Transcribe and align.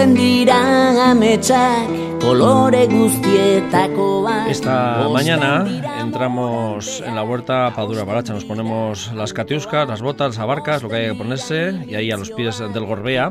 Dira 0.00 1.10
ametsak 1.12 1.92
colore 2.24 2.86
guztietakoak 2.88 4.48
Esta 4.48 5.06
mañana 5.12 5.68
entramos 6.00 7.02
en 7.04 7.14
la 7.14 7.22
huerta 7.22 7.70
Padura 7.76 8.04
Baracha, 8.04 8.32
nos 8.32 8.46
ponemos 8.46 9.12
las 9.12 9.34
catiuscas, 9.34 9.86
las 9.86 10.00
botas, 10.00 10.28
las 10.28 10.38
abarcas, 10.38 10.82
lo 10.82 10.88
que 10.88 10.96
hay 10.96 11.08
que 11.08 11.14
ponerse, 11.16 11.84
y 11.86 11.96
ahí 11.96 12.10
a 12.10 12.16
los 12.16 12.30
pies 12.30 12.60
del 12.60 12.86
Gorbea, 12.86 13.30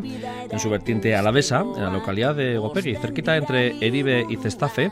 en 0.51 0.59
su 0.59 0.69
vertiente 0.69 1.15
alavesa, 1.15 1.61
en 1.75 1.81
la 1.81 1.89
localidad 1.89 2.35
de 2.35 2.59
Gopegui, 2.59 2.95
cerquita 2.95 3.35
entre 3.35 3.75
Eribe 3.83 4.27
y 4.29 4.35
Cestafe, 4.35 4.91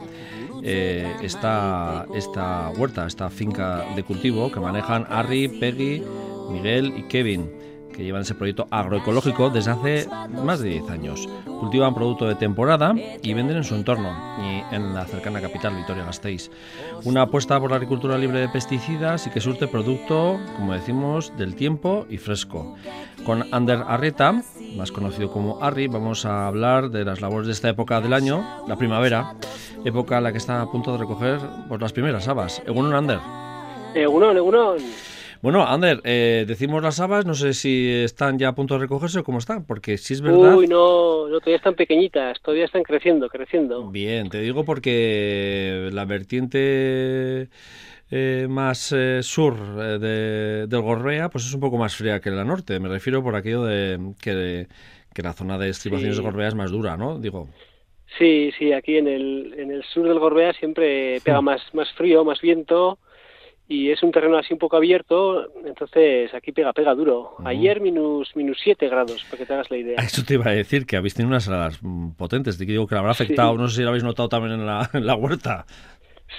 eh, 0.63 1.15
está 1.21 2.07
esta 2.15 2.71
huerta, 2.75 3.05
esta 3.05 3.29
finca 3.29 3.85
de 3.95 4.01
cultivo 4.01 4.51
que 4.51 4.59
manejan 4.59 5.05
Harry, 5.11 5.47
Peggy, 5.47 6.03
Miguel 6.49 6.93
y 6.97 7.03
Kevin 7.03 7.51
que 7.97 8.03
llevan 8.03 8.21
ese 8.21 8.35
proyecto 8.35 8.67
agroecológico 8.69 9.49
desde 9.49 9.71
hace 9.71 10.07
más 10.43 10.59
de 10.59 10.69
10 10.69 10.89
años. 10.91 11.27
Cultivan 11.45 11.95
producto 11.95 12.27
de 12.27 12.35
temporada 12.35 12.93
y 13.23 13.33
venden 13.33 13.57
en 13.57 13.63
su 13.63 13.73
entorno 13.73 14.15
y 14.39 14.75
en 14.75 14.93
la 14.93 15.05
cercana 15.05 15.41
capital, 15.41 15.75
Vitoria-Gasteiz. 15.75 16.51
Una 17.05 17.23
apuesta 17.23 17.59
por 17.59 17.71
la 17.71 17.77
agricultura 17.77 18.17
libre 18.19 18.39
de 18.39 18.49
pesticidas 18.49 19.25
y 19.25 19.31
que 19.31 19.41
surte 19.41 19.67
producto, 19.67 20.39
como 20.55 20.73
decimos, 20.73 21.35
del 21.37 21.55
tiempo 21.55 22.05
y 22.07 22.17
fresco. 22.17 22.75
Con 23.25 23.51
Ander 23.51 23.83
Arrieta, 23.87 24.43
más 24.75 24.91
conocido 24.91 25.31
como 25.31 25.63
Arri, 25.63 25.87
vamos 25.87 26.23
a 26.25 26.45
hablar 26.45 26.91
de 26.91 27.03
las 27.03 27.19
labores 27.19 27.47
de 27.47 27.53
esta 27.53 27.69
época 27.69 27.99
del 27.99 28.13
año, 28.13 28.63
la 28.67 28.75
primavera, 28.75 29.33
época 29.83 30.19
en 30.19 30.23
la 30.23 30.31
que 30.31 30.37
está 30.37 30.61
a 30.61 30.71
punto 30.71 30.91
de 30.91 30.99
recoger 30.99 31.39
por 31.67 31.81
las 31.81 31.93
primeras 31.93 32.27
habas. 32.27 32.61
Egunon, 32.67 32.93
Ander. 32.93 33.19
Egunon, 33.95 34.37
Egunon. 34.37 34.77
Bueno, 35.41 35.65
Ander, 35.65 36.01
eh, 36.03 36.45
decimos 36.47 36.81
las 36.81 36.99
habas, 36.99 37.25
no 37.25 37.33
sé 37.33 37.53
si 37.53 37.89
están 37.91 38.39
ya 38.39 38.49
a 38.49 38.55
punto 38.55 38.73
de 38.73 38.81
recogerse 38.81 39.19
o 39.19 39.23
cómo 39.23 39.37
están, 39.37 39.65
porque 39.65 39.97
si 39.97 40.13
es 40.13 40.21
verdad... 40.21 40.55
Uy, 40.55 40.67
no, 40.67 41.27
no, 41.27 41.39
todavía 41.39 41.57
están 41.57 41.75
pequeñitas, 41.75 42.41
todavía 42.41 42.65
están 42.65 42.83
creciendo, 42.83 43.29
creciendo. 43.29 43.89
Bien, 43.89 44.29
te 44.29 44.39
digo 44.41 44.65
porque 44.65 45.89
la 45.93 46.05
vertiente 46.05 47.49
eh, 48.09 48.47
más 48.49 48.91
eh, 48.93 49.21
sur 49.21 49.55
eh, 49.79 49.99
de, 49.99 50.67
del 50.67 50.81
Gorbea, 50.81 51.29
pues 51.29 51.45
es 51.45 51.53
un 51.53 51.59
poco 51.59 51.77
más 51.77 51.95
fría 51.95 52.19
que 52.19 52.31
la 52.31 52.43
norte. 52.43 52.79
Me 52.79 52.89
refiero 52.89 53.21
por 53.21 53.35
aquello 53.35 53.63
de 53.63 53.99
que, 54.21 54.67
que 55.13 55.21
la 55.21 55.33
zona 55.33 55.57
de 55.57 55.69
estribaciones 55.69 56.15
Sí. 56.15 56.21
de 56.21 56.27
Gorbea 56.29 56.47
es 56.47 56.55
más 56.55 56.71
dura, 56.71 56.97
¿no? 56.97 57.19
Digo, 57.19 57.49
Sí, 58.17 58.51
sí, 58.57 58.71
aquí 58.71 58.97
en 58.97 59.07
el, 59.07 59.53
en 59.57 59.69
el 59.69 59.83
sur 59.83 60.07
del 60.07 60.17
Gorbea 60.19 60.53
siempre 60.53 61.19
pega 61.21 61.41
más, 61.41 61.61
más 61.73 61.91
frío, 61.93 62.23
más 62.23 62.39
viento 62.41 62.97
y 63.67 63.91
es 63.91 64.01
un 64.03 64.11
terreno 64.11 64.37
así 64.37 64.53
un 64.53 64.59
poco 64.59 64.77
abierto, 64.77 65.45
entonces 65.65 66.33
aquí 66.33 66.51
pega, 66.51 66.71
pega 66.73 66.93
duro. 66.95 67.35
Ayer 67.45 67.81
minus, 67.81 68.35
minus 68.35 68.57
7 68.63 68.87
grados, 68.87 69.23
para 69.25 69.37
que 69.39 69.45
te 69.45 69.53
hagas 69.53 69.69
la 69.69 69.77
idea. 69.77 69.95
eso 69.99 70.23
te 70.25 70.35
iba 70.35 70.49
a 70.49 70.53
decir, 70.53 70.85
que 70.85 70.95
habéis 70.97 71.13
tenido 71.15 71.29
unas 71.29 71.47
heladas 71.47 71.79
potentes. 72.17 72.57
Te 72.57 72.65
digo 72.65 72.87
que 72.87 72.95
le 72.95 72.99
habrá 72.99 73.11
afectado, 73.11 73.51
Sí. 73.53 73.57
no 73.57 73.67
sé 73.67 73.75
si 73.77 73.81
lo 73.83 73.89
habéis 73.89 74.03
notado 74.03 74.29
también 74.29 74.53
en 74.59 74.65
la, 74.65 74.89
en 74.93 75.05
la 75.05 75.15
huerta. 75.15 75.65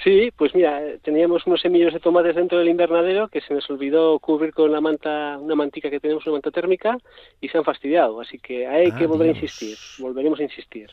Sí, 0.03 0.29
pues 0.37 0.53
mira, 0.53 0.79
teníamos 1.01 1.45
unos 1.47 1.61
semillos 1.61 1.91
de 1.93 1.99
tomates 1.99 2.35
dentro 2.35 2.59
del 2.59 2.69
invernadero 2.69 3.27
que 3.27 3.41
se 3.41 3.53
nos 3.55 3.67
olvidó 3.71 4.17
cubrir 4.19 4.53
con 4.53 4.71
la 4.71 4.79
manta, 4.81 5.37
una 5.39 5.55
mantica 5.55 5.89
que 5.89 5.99
tenemos, 5.99 6.25
una 6.27 6.33
manta 6.33 6.51
térmica, 6.51 6.95
y 7.41 7.49
se 7.49 7.57
han 7.57 7.63
fastidiado. 7.63 8.21
Así 8.21 8.37
que 8.37 8.67
hay 8.67 8.91
Ah, 8.91 8.97
que 8.97 9.07
volver 9.07 9.29
a 9.29 9.31
insistir, 9.31 9.75
volveremos 9.99 10.39
a 10.39 10.43
insistir. 10.43 10.89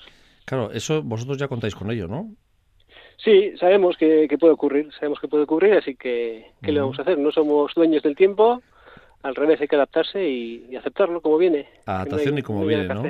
Claro, 0.46 0.70
eso 0.72 1.02
vosotros 1.02 1.36
ya 1.38 1.46
contáis 1.46 1.74
con 1.74 1.90
ello, 1.90 2.08
¿no? 2.08 2.30
Sí, 3.18 3.52
sabemos 3.58 3.96
que, 3.96 4.26
que 4.28 4.38
puede 4.38 4.52
ocurrir, 4.52 4.90
sabemos 4.94 5.20
que 5.20 5.28
puede 5.28 5.44
ocurrir, 5.44 5.74
así 5.74 5.94
que 5.96 6.52
¿qué 6.62 6.72
le 6.72 6.80
vamos 6.80 6.98
a 6.98 7.02
hacer? 7.02 7.18
No 7.18 7.32
somos 7.32 7.72
dueños 7.74 8.02
del 8.02 8.14
tiempo, 8.14 8.62
al 9.22 9.34
revés 9.34 9.60
hay 9.60 9.68
que 9.68 9.76
adaptarse 9.76 10.28
y, 10.28 10.66
y 10.70 10.76
aceptarlo 10.76 11.20
como 11.20 11.38
viene. 11.38 11.68
No 11.86 11.94
Adaptación 11.94 12.38
y 12.38 12.42
como 12.42 12.60
no 12.60 12.66
viene, 12.66 12.86
¿no? 12.86 13.04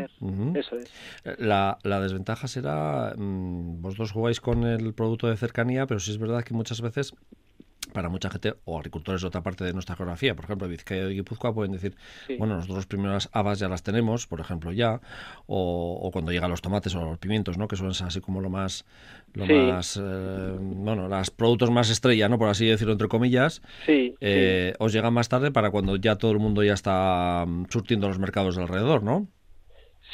Eso 0.59 0.77
es. 0.77 0.93
La, 1.39 1.79
la 1.83 2.01
desventaja 2.01 2.49
será, 2.49 3.15
mm, 3.17 3.83
vosotros 3.83 4.13
jugáis 4.13 4.41
con 4.41 4.65
el 4.65 4.95
producto 4.95 5.29
de 5.29 5.37
cercanía, 5.37 5.87
pero 5.87 6.01
sí 6.01 6.13
es 6.13 6.19
verdad 6.19 6.43
que 6.45 6.55
muchas 6.55 6.81
veces 6.81 7.13
para 7.97 8.11
mucha 8.11 8.29
gente 8.29 8.55
o 8.67 8.77
agricultores 8.77 9.23
de 9.23 9.29
otra 9.29 9.43
parte 9.43 9.65
de 9.65 9.73
nuestra 9.73 9.97
geografía, 9.97 10.37
por 10.37 10.45
ejemplo, 10.45 10.69
Vizcaya 10.69 11.09
y 11.11 11.15
Guipúzcoa 11.15 11.55
pueden 11.55 11.73
decir, 11.73 11.97
Sí. 12.27 12.37
bueno, 12.37 12.55
nosotros 12.57 12.77
las 12.77 12.87
primeras 12.87 13.31
habas 13.33 13.59
ya 13.59 13.69
las 13.69 13.83
tenemos, 13.83 14.27
por 14.27 14.39
ejemplo, 14.39 14.71
ya, 14.71 15.01
o, 15.47 15.99
o 16.03 16.11
cuando 16.11 16.31
llegan 16.31 16.51
los 16.51 16.61
tomates 16.61 16.95
o 16.95 17.01
los 17.03 17.17
pimientos, 17.17 17.57
¿no? 17.57 17.69
Que 17.69 17.77
son 17.77 17.89
así 17.89 18.21
como 18.21 18.43
lo 18.43 18.51
más, 18.51 18.85
lo 19.33 19.47
Sí. 19.47 19.53
más, 19.55 19.99
eh, 20.03 20.57
bueno, 20.61 21.09
los 21.09 21.31
productos 21.31 21.71
más 21.71 21.89
estrella, 21.89 22.29
¿no? 22.29 22.39
Por 22.39 22.51
así 22.51 22.67
decirlo, 22.67 22.93
entre 22.93 23.09
comillas, 23.09 23.63
Sí, 23.87 24.15
eh, 24.21 24.75
os 24.79 24.93
llegan 24.93 25.15
más 25.15 25.31
tarde 25.31 25.51
para 25.51 25.71
cuando 25.71 25.97
ya 25.97 26.17
todo 26.17 26.33
el 26.33 26.39
mundo 26.39 26.63
ya 26.63 26.75
está 26.75 27.45
mm, 27.49 27.65
surtiendo 27.71 28.09
los 28.09 28.19
mercados 28.19 28.57
de 28.57 28.63
alrededor, 28.63 29.03
¿no? 29.03 29.27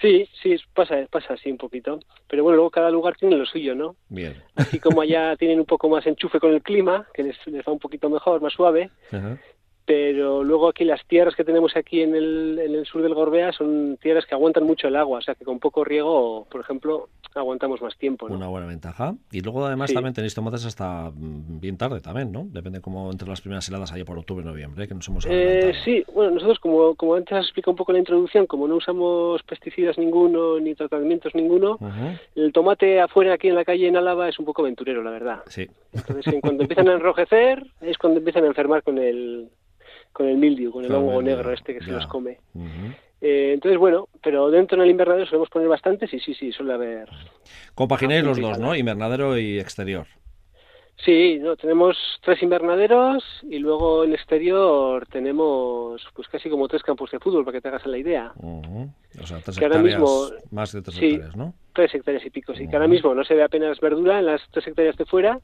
Sí, 0.01 0.29
sí, 0.43 0.57
pasa, 0.75 0.97
pasa 1.11 1.35
así 1.35 1.51
un 1.51 1.59
poquito. 1.59 2.01
Pero 2.29 2.43
bueno, 2.43 2.57
luego 2.57 2.71
cada 2.71 2.91
lugar 2.91 3.17
tiene 3.17 3.37
lo 3.37 3.47
suyo, 3.47 3.75
¿no? 3.75 3.97
Bien. 4.09 4.43
Así 4.55 4.81
como 4.81 5.01
allá 5.01 5.37
tienen 5.37 5.59
un 5.59 5.67
poco 5.67 5.89
más 5.89 6.07
enchufe 6.07 6.41
con 6.41 6.53
el 6.53 6.63
clima, 6.63 7.07
que 7.15 7.23
les, 7.23 7.47
les 7.47 7.67
va 7.67 7.73
un 7.73 7.79
poquito 7.79 8.09
mejor, 8.09 8.41
más 8.41 8.53
suave, 8.53 8.91
Ajá. 9.11 9.39
Pero 9.85 10.45
luego 10.45 10.69
aquí 10.69 10.85
las 10.85 11.05
tierras 11.07 11.35
que 11.35 11.45
tenemos 11.45 11.77
aquí 11.77 12.03
en 12.03 12.15
el, 12.15 12.59
en 12.59 12.75
el 12.75 12.87
sur 12.87 13.03
del 13.03 13.15
Gorbea 13.15 13.53
son 13.53 13.99
tierras 14.01 14.25
que 14.27 14.35
aguantan 14.35 14.65
mucho 14.65 14.89
el 14.89 14.97
agua, 14.97 15.19
o 15.19 15.23
sea 15.23 15.35
que 15.35 15.45
con 15.45 15.59
poco 15.59 15.85
riego, 15.85 16.47
por 16.51 16.61
ejemplo, 16.61 17.09
aguantamos 17.35 17.81
más 17.83 17.97
tiempo, 17.97 18.29
¿no? 18.29 18.37
Una 18.37 18.49
buena 18.49 18.67
ventaja. 18.67 19.15
Y 19.31 19.41
luego 19.41 19.65
además 19.67 19.91
Sí. 19.91 19.95
también 19.95 20.15
tenéis 20.15 20.35
tomates 20.35 20.65
hasta 20.67 21.11
mm, 21.11 21.61
bien 21.61 21.77
tarde 21.77 22.01
también, 22.01 22.31
¿no? 22.31 22.47
Depende 22.51 22.81
como 22.81 23.11
entre 23.11 23.29
las 23.29 23.41
primeras 23.41 23.69
heladas 23.69 23.93
allá 23.93 24.05
por 24.05 24.19
octubre 24.19 24.45
noviembre, 24.45 24.87
que 24.87 24.95
nos 24.95 25.09
hemos 25.09 25.27
Eh, 25.29 25.73
sí, 25.85 26.05
bueno, 26.15 26.33
nosotros 26.33 26.59
como, 26.61 26.95
como 26.95 27.15
antes 27.15 27.33
has 27.39 27.45
explicado 27.47 27.73
un 27.73 27.77
poco 27.77 27.93
en 27.93 27.95
la 27.95 28.01
introducción, 28.01 28.47
como 28.47 28.69
no 28.69 28.77
usamos 28.77 29.43
pesticidas 29.43 29.99
ninguno 29.99 30.61
ni 30.61 30.75
tratamientos 30.75 31.35
ninguno, 31.35 31.79
el 32.37 32.53
tomate 32.53 33.01
afuera 33.01 33.35
aquí 33.35 33.49
en 33.49 33.55
la 33.57 33.65
calle 33.65 33.89
en 33.89 33.97
Álava 33.97 34.29
es 34.29 34.39
un 34.39 34.45
poco 34.45 34.63
aventurero, 34.63 35.03
la 35.03 35.11
verdad. 35.11 35.43
Sí. 35.49 35.67
Entonces, 35.93 36.27
en 36.33 36.41
cuando 36.41 36.63
empiezan 36.63 36.89
a 36.89 36.93
enrojecer 36.95 37.67
es 37.81 37.99
cuando 37.99 38.19
empiezan 38.19 38.45
a 38.45 38.49
enfermar 38.49 38.83
con 38.83 38.99
el 38.99 39.49
con 40.13 40.29
el 40.29 40.37
mildiu, 40.37 40.71
con 40.71 40.85
el 40.85 40.93
hongo 40.93 41.23
negro 41.23 41.53
este 41.53 41.75
que 41.75 41.85
se 41.85 41.91
los 41.91 42.07
come. 42.07 42.39
Eh, 43.21 43.53
entonces, 43.55 43.79
bueno, 43.79 44.09
pero 44.21 44.51
dentro 44.51 44.77
en 44.77 44.83
el 44.83 44.91
invernadero 44.91 45.27
solemos 45.27 45.49
poner 45.49 45.69
bastantes 45.69 46.13
y 46.13 46.19
sí, 46.19 46.35
sí, 46.35 46.51
suele 46.51 46.73
haber. 46.73 47.09
Compagináis 47.75 48.25
los 48.25 48.41
dos, 48.41 48.59
¿no? 48.59 48.75
Invernadero 48.75 49.39
y 49.39 49.61
exterior. 49.61 50.07
Sí, 51.05 51.39
no, 51.41 51.57
tenemos 51.57 51.97
tres 52.23 52.41
invernaderos 52.45 53.25
y 53.43 53.59
luego 53.59 54.05
en 54.05 54.13
exterior 54.13 55.05
tenemos 55.11 56.01
pues 56.15 56.29
casi 56.29 56.49
como 56.49 56.69
tres 56.69 56.83
campos 56.83 57.11
de 57.11 57.19
fútbol 57.19 57.45
para 57.45 57.57
que 57.57 57.61
te 57.61 57.69
hagas 57.69 57.85
la 57.87 57.99
idea. 57.99 58.33
O 58.37 59.27
sea, 59.27 59.41
tres 59.41 59.59
Que 59.59 59.65
ahora 59.65 59.79
hectáreas, 59.81 60.01
mismo- 60.01 60.29
más 60.53 60.73
de 60.73 60.81
tres 60.83 60.97
sí. 60.97 61.07
hectáreas, 61.07 61.37
¿no? 61.37 61.55
Tres 61.73 61.95
hectáreas 61.95 62.25
y 62.25 62.31
pico, 62.31 62.55
sí, 62.55 62.69
que 62.69 62.77
ahora 62.77 62.87
mismo 62.87 63.15
no 63.15 63.25
se 63.25 63.35
ve 63.35 63.43
apenas 63.43 63.81
verdura 63.81 64.19
en 64.21 64.27
las 64.27 64.43
tres 64.53 64.67
hectáreas 64.69 64.97
de 64.97 65.05
fuera, 65.07 65.41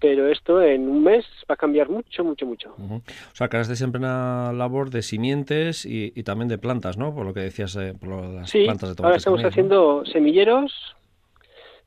pero 0.00 0.28
esto 0.28 0.60
en 0.60 0.88
un 0.88 1.02
mes 1.04 1.24
va 1.48 1.54
a 1.54 1.56
cambiar 1.56 1.88
mucho, 1.88 2.22
mucho, 2.24 2.44
mucho. 2.46 2.74
O 2.78 3.00
sea, 3.34 3.48
que 3.48 3.56
ahora 3.56 3.62
estáis 3.62 3.78
siempre 3.78 3.98
en 4.00 4.04
una 4.04 4.52
labor 4.52 4.90
de 4.90 5.02
simientes 5.02 5.86
y, 5.86 6.12
y 6.14 6.22
también 6.24 6.48
de 6.48 6.58
plantas, 6.58 6.98
¿no? 6.98 7.14
Por 7.14 7.24
lo 7.24 7.32
que 7.32 7.40
decías, 7.40 7.74
eh, 7.76 7.94
por 7.98 8.08
las 8.10 8.50
Sí, 8.50 8.64
plantas 8.64 8.90
de 8.90 8.94
tomate. 8.96 9.06
ahora 9.06 9.16
estamos 9.18 9.44
haciendo 9.44 10.04
semilleros, 10.04 10.72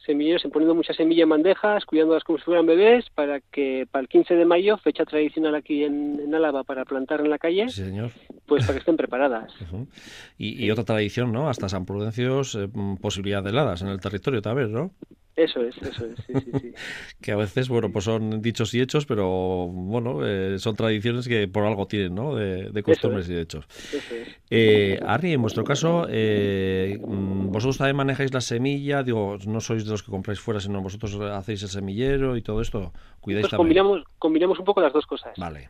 semilleros, 0.05 0.43
poniendo 0.51 0.75
mucha 0.75 0.93
semilla 0.93 1.23
en 1.23 1.29
bandejas, 1.29 1.85
cuidándolas 1.85 2.23
como 2.23 2.37
si 2.39 2.43
fueran 2.45 2.65
bebés, 2.65 3.05
para 3.13 3.39
que 3.39 3.87
para 3.91 4.01
el 4.01 4.07
15 4.09 4.35
de 4.35 4.45
mayo, 4.45 4.77
fecha 4.77 5.05
tradicional 5.05 5.55
aquí 5.55 5.83
en, 5.83 6.19
en 6.19 6.33
Álava 6.35 6.63
para 6.63 6.85
plantar 6.85 7.21
en 7.21 7.29
la 7.29 7.37
calle, 7.37 7.69
Sí, 7.69 7.83
señor. 7.85 8.11
pues 8.45 8.63
para 8.65 8.73
que 8.73 8.79
estén 8.79 8.97
preparadas. 8.97 9.53
Y, 10.37 10.65
y 10.65 10.71
otra 10.71 10.83
tradición, 10.83 11.31
¿no? 11.31 11.49
Hasta 11.49 11.69
San 11.69 11.85
Prudencios, 11.85 12.55
eh, 12.55 12.67
posibilidad 12.99 13.43
de 13.43 13.51
heladas 13.51 13.81
en 13.83 13.89
el 13.89 13.99
territorio 13.99 14.41
también, 14.41 14.71
¿no? 14.71 14.91
Eso 15.35 15.61
es, 15.63 15.77
eso 15.77 16.05
es, 16.05 16.19
sí, 16.27 16.33
sí, 16.33 16.51
sí. 16.59 16.73
Que 17.21 17.31
a 17.31 17.35
veces, 17.37 17.69
bueno, 17.69 17.89
pues 17.91 18.05
son 18.05 18.41
dichos 18.41 18.73
y 18.73 18.81
hechos, 18.81 19.05
pero 19.05 19.67
bueno, 19.67 20.27
eh, 20.27 20.59
son 20.59 20.75
tradiciones 20.75 21.27
que 21.27 21.47
por 21.47 21.63
algo 21.65 21.87
tienen, 21.87 22.15
¿no? 22.15 22.35
De, 22.35 22.69
de 22.69 22.83
costumbres 22.83 23.29
y 23.29 23.33
de 23.33 23.41
hechos. 23.41 23.65
Eso 23.93 24.15
es. 24.15 24.27
Eh, 24.49 24.99
Arri, 25.05 25.31
en 25.33 25.41
vuestro 25.41 25.63
caso, 25.63 26.05
eh, 26.09 26.99
mm, 27.01 27.47
vosotros 27.51 27.77
también 27.77 27.95
manejáis 27.95 28.33
la 28.33 28.41
semilla, 28.41 29.03
digo, 29.03 29.37
no 29.47 29.61
sois 29.61 29.85
de 29.85 29.91
los 29.91 30.03
que 30.03 30.11
compráis 30.11 30.39
fuera, 30.41 30.59
sino 30.59 30.81
vosotros 30.81 31.17
hacéis 31.19 31.63
el 31.63 31.69
semillero 31.69 32.35
y 32.35 32.41
todo 32.41 32.59
esto, 32.61 32.91
cuidáis 33.21 33.43
Nosotros 33.45 33.59
también. 33.59 33.77
combinamos, 33.79 34.07
combinamos 34.19 34.59
un 34.59 34.65
poco 34.65 34.81
las 34.81 34.91
dos 34.91 35.05
cosas. 35.05 35.33
Vale. 35.37 35.69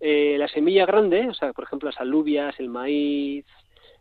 Eh, 0.00 0.36
la 0.38 0.46
semilla 0.46 0.86
grande, 0.86 1.28
o 1.28 1.34
sea, 1.34 1.52
por 1.52 1.64
ejemplo, 1.64 1.88
las 1.88 2.00
alubias, 2.00 2.54
el 2.60 2.68
maíz, 2.68 3.44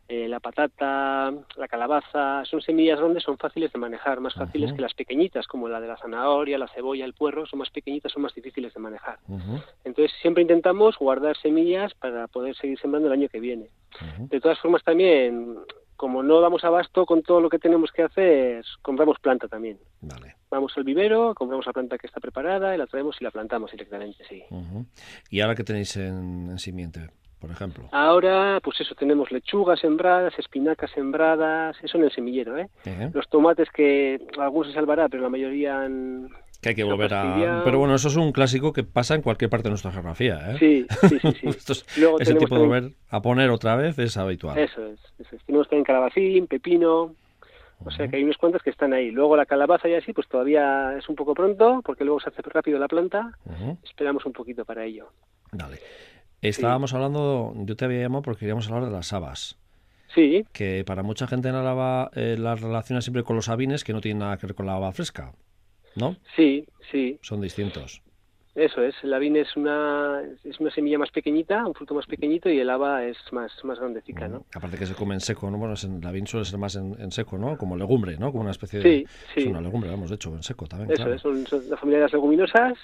eh, 0.09 0.27
la 0.27 0.39
patata, 0.39 1.33
la 1.57 1.68
calabaza, 1.68 2.45
son 2.45 2.62
semillas 2.62 2.98
grandes, 2.98 3.24
son 3.24 3.38
fáciles 3.38 3.74
de 3.74 3.80
manejar, 3.80 4.21
más 4.21 4.33
fáciles 4.33 4.71
que 4.71 4.81
las 4.81 4.94
pequeñitas, 4.94 5.48
como 5.48 5.68
la 5.68 5.81
de 5.81 5.88
la 5.88 5.98
zanahoria, 5.98 6.57
la 6.57 6.69
cebolla, 6.69 7.04
el 7.04 7.13
puerro, 7.13 7.45
son 7.45 7.59
más 7.59 7.69
pequeñitas, 7.69 8.13
son 8.13 8.21
más 8.21 8.33
difíciles 8.33 8.74
de 8.74 8.80
manejar. 8.80 9.19
Entonces, 9.83 10.15
siempre 10.21 10.44
intentamos 10.44 10.98
guardar 10.98 11.36
semillas 11.38 11.94
para 11.95 12.27
poder 12.27 12.56
seguir 12.56 12.80
sembrando 12.80 13.07
el 13.07 13.13
año 13.13 13.27
que 13.27 13.42
viene. 13.42 13.68
De 14.30 14.39
todas 14.39 14.59
formas, 14.59 14.81
también, 14.83 15.57
como 15.98 16.24
no 16.24 16.39
damos 16.39 16.63
abasto 16.63 17.06
con 17.06 17.21
todo 17.21 17.42
lo 17.42 17.50
que 17.50 17.59
tenemos 17.59 17.92
que 17.92 18.04
hacer, 18.04 18.63
compramos 18.81 19.19
planta 19.19 19.50
también. 19.50 19.77
Vale. 20.00 20.36
Vamos 20.50 20.71
al 20.77 20.86
vivero, 20.86 21.36
compramos 21.36 21.65
la 21.65 21.74
planta 21.74 21.98
que 21.98 22.07
está 22.07 22.21
preparada 22.21 22.74
y 22.74 22.77
la 22.77 22.88
traemos 22.88 23.18
y 23.19 23.25
la 23.25 23.31
plantamos 23.31 23.71
directamente, 23.71 24.24
sí. 24.30 24.44
¿Y 25.30 25.42
ahora 25.42 25.56
qué 25.56 25.65
tenéis 25.65 25.98
en, 25.98 26.51
en 26.51 26.59
simiente? 26.59 27.09
Por 27.39 27.51
ejemplo? 27.51 27.87
Ahora, 27.91 28.59
pues 28.63 28.81
eso, 28.81 28.95
tenemos 28.95 29.31
lechugas 29.31 29.79
sembradas, 29.79 30.37
espinacas 30.37 30.91
sembradas, 30.91 31.77
eso 31.83 31.97
en 31.97 32.03
el 32.05 32.11
semillero, 32.11 32.57
¿eh? 32.57 32.69
Los 33.13 33.27
tomates 33.29 33.69
que 33.71 34.19
algunos 34.37 34.67
se 34.67 34.73
salvará, 34.73 35.07
pero 35.09 35.23
la 35.23 35.29
mayoría 35.29 35.81
han, 35.81 36.29
que 36.61 36.69
hay 36.69 36.75
que 36.75 36.83
volver 36.83 37.13
a... 37.13 37.61
Pero 37.63 37.77
bueno, 37.77 37.93
eso 37.95 38.07
es 38.07 38.15
un 38.15 38.31
clásico 38.31 38.73
que 38.73 38.83
pasa 38.83 39.13
en 39.13 39.21
cualquier 39.21 39.49
parte 39.49 39.65
de 39.65 39.71
nuestra 39.71 39.91
geografía. 39.91 40.39
¿eh? 40.51 40.55
Sí, 40.57 40.87
sí, 41.07 41.19
sí. 41.19 41.47
ese 42.19 42.35
tipo 42.35 42.55
de 42.55 42.61
volver 42.61 42.91
a 43.09 43.21
poner 43.21 43.51
otra 43.51 43.75
vez 43.75 43.99
es 43.99 44.17
habitual. 44.17 44.57
Eso 44.57 44.83
es. 44.85 44.99
Eso 45.19 45.35
es. 45.35 45.43
Tenemos 45.45 45.67
también 45.67 45.83
calabacín, 45.83 46.47
pepino, 46.47 47.13
o 47.85 47.91
sea 47.91 48.07
que 48.07 48.17
hay 48.17 48.23
unos 48.23 48.37
cuantos 48.37 48.63
que 48.63 48.71
están 48.71 48.93
ahí. 48.93 49.11
Luego 49.11 49.37
la 49.37 49.45
calabaza 49.45 49.87
y 49.87 49.93
así, 49.93 50.13
pues 50.13 50.27
todavía 50.27 50.97
es 50.97 51.07
un 51.09 51.15
poco 51.15 51.35
pronto, 51.35 51.81
porque 51.85 52.03
luego 52.03 52.19
se 52.19 52.29
hace 52.29 52.41
rápido 52.41 52.79
la 52.79 52.87
planta. 52.87 53.37
Esperamos 53.83 54.25
un 54.25 54.33
poquito 54.33 54.65
para 54.65 54.83
ello. 54.83 55.11
Dale. 55.51 55.77
Estábamos 56.41 56.93
hablando, 56.93 57.53
yo 57.55 57.75
te 57.75 57.85
había 57.85 58.01
llamado 58.01 58.21
porque 58.21 58.41
queríamos 58.41 58.67
hablar 58.67 58.85
de 58.85 58.91
las 58.91 59.11
habas. 59.13 59.57
Sí. 60.13 60.45
Que 60.53 60.83
para 60.85 61.03
mucha 61.03 61.27
gente 61.27 61.49
en 61.49 61.55
Álava 61.55 62.09
eh, 62.15 62.35
las 62.39 62.61
relaciona 62.61 63.01
siempre 63.01 63.23
con 63.23 63.35
los 63.35 63.45
sabines, 63.45 63.83
que 63.83 63.93
no 63.93 64.01
tienen 64.01 64.19
nada 64.19 64.37
que 64.37 64.47
ver 64.47 64.55
con 64.55 64.65
la 64.65 64.75
haba 64.75 64.91
fresca. 64.91 65.33
¿no? 65.97 66.15
Sí, 66.35 66.65
sí. 66.91 67.19
Son 67.21 67.41
distintos. 67.41 68.01
Eso 68.55 68.81
es, 68.81 68.95
el 69.03 69.13
avín 69.13 69.35
es 69.35 69.55
una, 69.55 70.23
es 70.43 70.59
una 70.59 70.71
semilla 70.71 70.97
más 70.97 71.11
pequeñita, 71.11 71.63
un 71.67 71.75
fruto 71.75 71.93
más 71.93 72.07
pequeñito 72.07 72.49
y 72.49 72.57
el 72.57 72.67
haba 72.71 73.05
es 73.05 73.17
más, 73.31 73.51
más 73.63 73.79
grandecica, 73.79 74.27
¿no? 74.27 74.45
Aparte 74.51 74.79
que 74.79 74.87
se 74.87 74.95
come 74.95 75.13
en 75.13 75.21
seco, 75.21 75.51
¿no? 75.51 75.59
Bueno, 75.59 75.75
el 75.75 76.07
avín 76.07 76.25
suele 76.25 76.43
ser 76.43 76.57
más 76.57 76.75
en, 76.75 77.11
seco, 77.11 77.37
¿no? 77.37 77.55
Como 77.55 77.77
legumbre, 77.77 78.17
¿no? 78.17 78.31
Como 78.31 78.41
una 78.41 78.51
especie 78.51 78.79
de... 78.79 78.83
Sí, 78.83 79.05
sí. 79.35 79.39
Es 79.41 79.45
una 79.45 79.61
legumbre, 79.61 79.91
vamos, 79.91 80.09
de 80.09 80.15
hecho, 80.15 80.33
en 80.33 80.41
seco 80.41 80.65
también, 80.65 80.91
Eso 80.91 81.13
es, 81.13 81.21
son, 81.21 81.45
la 81.69 81.77
familia 81.77 81.99
de 81.99 82.03
las 82.05 82.13
leguminosas. 82.13 82.79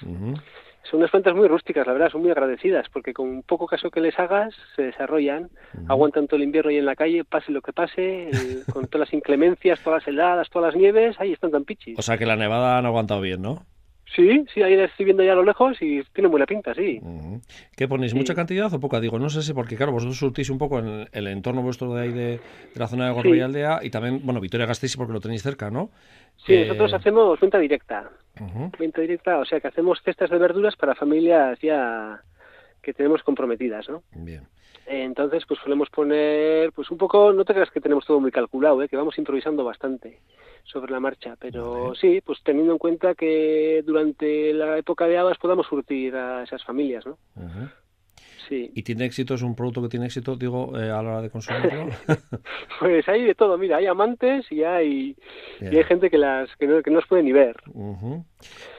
Son 0.89 0.99
unas 0.99 1.11
plantas 1.11 1.33
muy 1.33 1.47
rústicas, 1.47 1.87
la 1.87 1.93
verdad, 1.93 2.09
son 2.09 2.21
muy 2.21 2.31
agradecidas, 2.31 2.87
porque 2.91 3.13
con 3.13 3.41
poco 3.43 3.67
caso 3.67 3.89
que 3.89 4.01
les 4.01 4.17
hagas, 4.19 4.53
se 4.75 4.83
desarrollan, 4.83 5.49
aguantan 5.87 6.27
todo 6.27 6.37
el 6.37 6.43
invierno 6.43 6.71
y 6.71 6.77
en 6.77 6.85
la 6.85 6.95
calle, 6.95 7.23
pase 7.23 7.51
lo 7.51 7.61
que 7.61 7.73
pase, 7.73 8.29
con 8.71 8.87
todas 8.87 9.07
las 9.07 9.13
inclemencias, 9.13 9.79
todas 9.81 10.01
las 10.01 10.07
heladas, 10.07 10.49
todas 10.49 10.73
las 10.73 10.79
nieves, 10.79 11.15
ahí 11.19 11.31
están 11.31 11.51
tan 11.51 11.63
pichis. 11.63 11.97
O 11.97 12.01
sea 12.01 12.17
que 12.17 12.25
la 12.25 12.35
nevada 12.35 12.77
han 12.77 12.85
aguantado 12.85 13.21
bien, 13.21 13.41
¿no? 13.41 13.65
Sí, 14.15 14.45
sí, 14.53 14.61
ahí 14.61 14.73
estoy 14.73 15.05
viendo 15.05 15.23
ya 15.23 15.31
a 15.31 15.35
lo 15.35 15.43
lejos 15.43 15.81
y 15.81 16.03
tiene 16.13 16.27
buena 16.27 16.45
pinta, 16.45 16.73
sí. 16.75 17.01
¿Qué 17.75 17.87
ponéis? 17.87 18.13
¿Mucha 18.13 18.35
cantidad 18.35 18.71
o 18.71 18.79
poca? 18.79 18.99
Digo, 18.99 19.17
no 19.17 19.29
sé 19.29 19.41
si, 19.41 19.53
porque 19.53 19.75
claro, 19.75 19.91
vosotros 19.91 20.17
surtís 20.17 20.49
un 20.51 20.59
poco 20.59 20.79
en 20.79 21.07
el, 21.11 21.27
entorno 21.27 21.63
vuestro 21.63 21.93
de 21.93 22.01
ahí 22.01 22.11
de, 22.11 22.39
la 22.75 22.87
zona 22.87 23.07
de 23.07 23.13
Gorbea 23.13 23.35
y 23.35 23.41
Aldea 23.41 23.79
y 23.81 23.89
también, 23.89 24.21
bueno, 24.23 24.39
Vitoria 24.39 24.67
Gasteiz 24.67 24.95
porque 24.95 25.13
lo 25.13 25.19
tenéis 25.19 25.41
cerca, 25.41 25.71
¿no? 25.71 25.89
Sí, 26.45 26.55
nosotros 26.59 26.93
hacemos 26.93 27.39
venta 27.39 27.57
directa. 27.57 28.11
Venta 28.79 29.01
directa, 29.01 29.39
o 29.39 29.45
sea 29.45 29.59
que 29.59 29.67
hacemos 29.67 29.99
cestas 30.03 30.29
de 30.29 30.37
verduras 30.37 30.75
para 30.75 30.93
familias 30.93 31.57
ya 31.61 32.21
que 32.81 32.93
tenemos 32.93 33.23
comprometidas, 33.23 33.89
¿no? 33.89 34.03
Bien. 34.13 34.43
Entonces, 34.85 35.43
pues 35.47 35.59
solemos 35.61 35.89
poner, 35.89 36.71
pues 36.73 36.89
un 36.91 36.97
poco, 36.97 37.31
no 37.31 37.45
te 37.45 37.53
creas 37.53 37.71
que 37.71 37.81
tenemos 37.81 38.05
todo 38.05 38.19
muy 38.19 38.31
calculado, 38.31 38.81
¿eh? 38.81 38.89
que 38.89 38.97
vamos 38.97 39.17
improvisando 39.17 39.63
bastante 39.63 40.19
sobre 40.63 40.91
la 40.91 40.99
marcha, 40.99 41.35
pero 41.39 41.93
sí, 41.95 42.21
pues 42.25 42.41
teniendo 42.43 42.73
en 42.73 42.77
cuenta 42.77 43.15
que 43.15 43.83
durante 43.85 44.53
la 44.53 44.77
época 44.77 45.07
de 45.07 45.17
habas 45.17 45.37
podamos 45.37 45.67
surtir 45.67 46.15
a 46.15 46.43
esas 46.43 46.63
familias, 46.63 47.05
¿no? 47.05 47.17
¿Y 48.49 48.83
tiene 48.83 49.05
éxito? 49.05 49.33
¿Es 49.33 49.41
un 49.41 49.55
producto 49.55 49.81
que 49.81 49.89
tiene 49.89 50.05
éxito, 50.05 50.35
digo, 50.35 50.77
eh, 50.79 50.89
a 50.89 51.01
la 51.01 51.09
hora 51.09 51.21
de 51.21 51.29
consumirlo? 51.29 51.87
pues 52.79 53.07
hay 53.07 53.23
de 53.23 53.35
todo, 53.35 53.57
mira, 53.57 53.77
hay 53.77 53.85
amantes 53.85 54.45
y 54.51 54.63
hay, 54.63 55.15
y 55.59 55.75
hay 55.75 55.83
gente 55.83 56.09
que 56.09 56.17
las 56.17 56.49
que 56.57 56.67
no, 56.67 56.81
que 56.81 56.89
no 56.89 56.97
los 56.97 57.07
puede 57.07 57.23
ni 57.23 57.31
ver. 57.31 57.55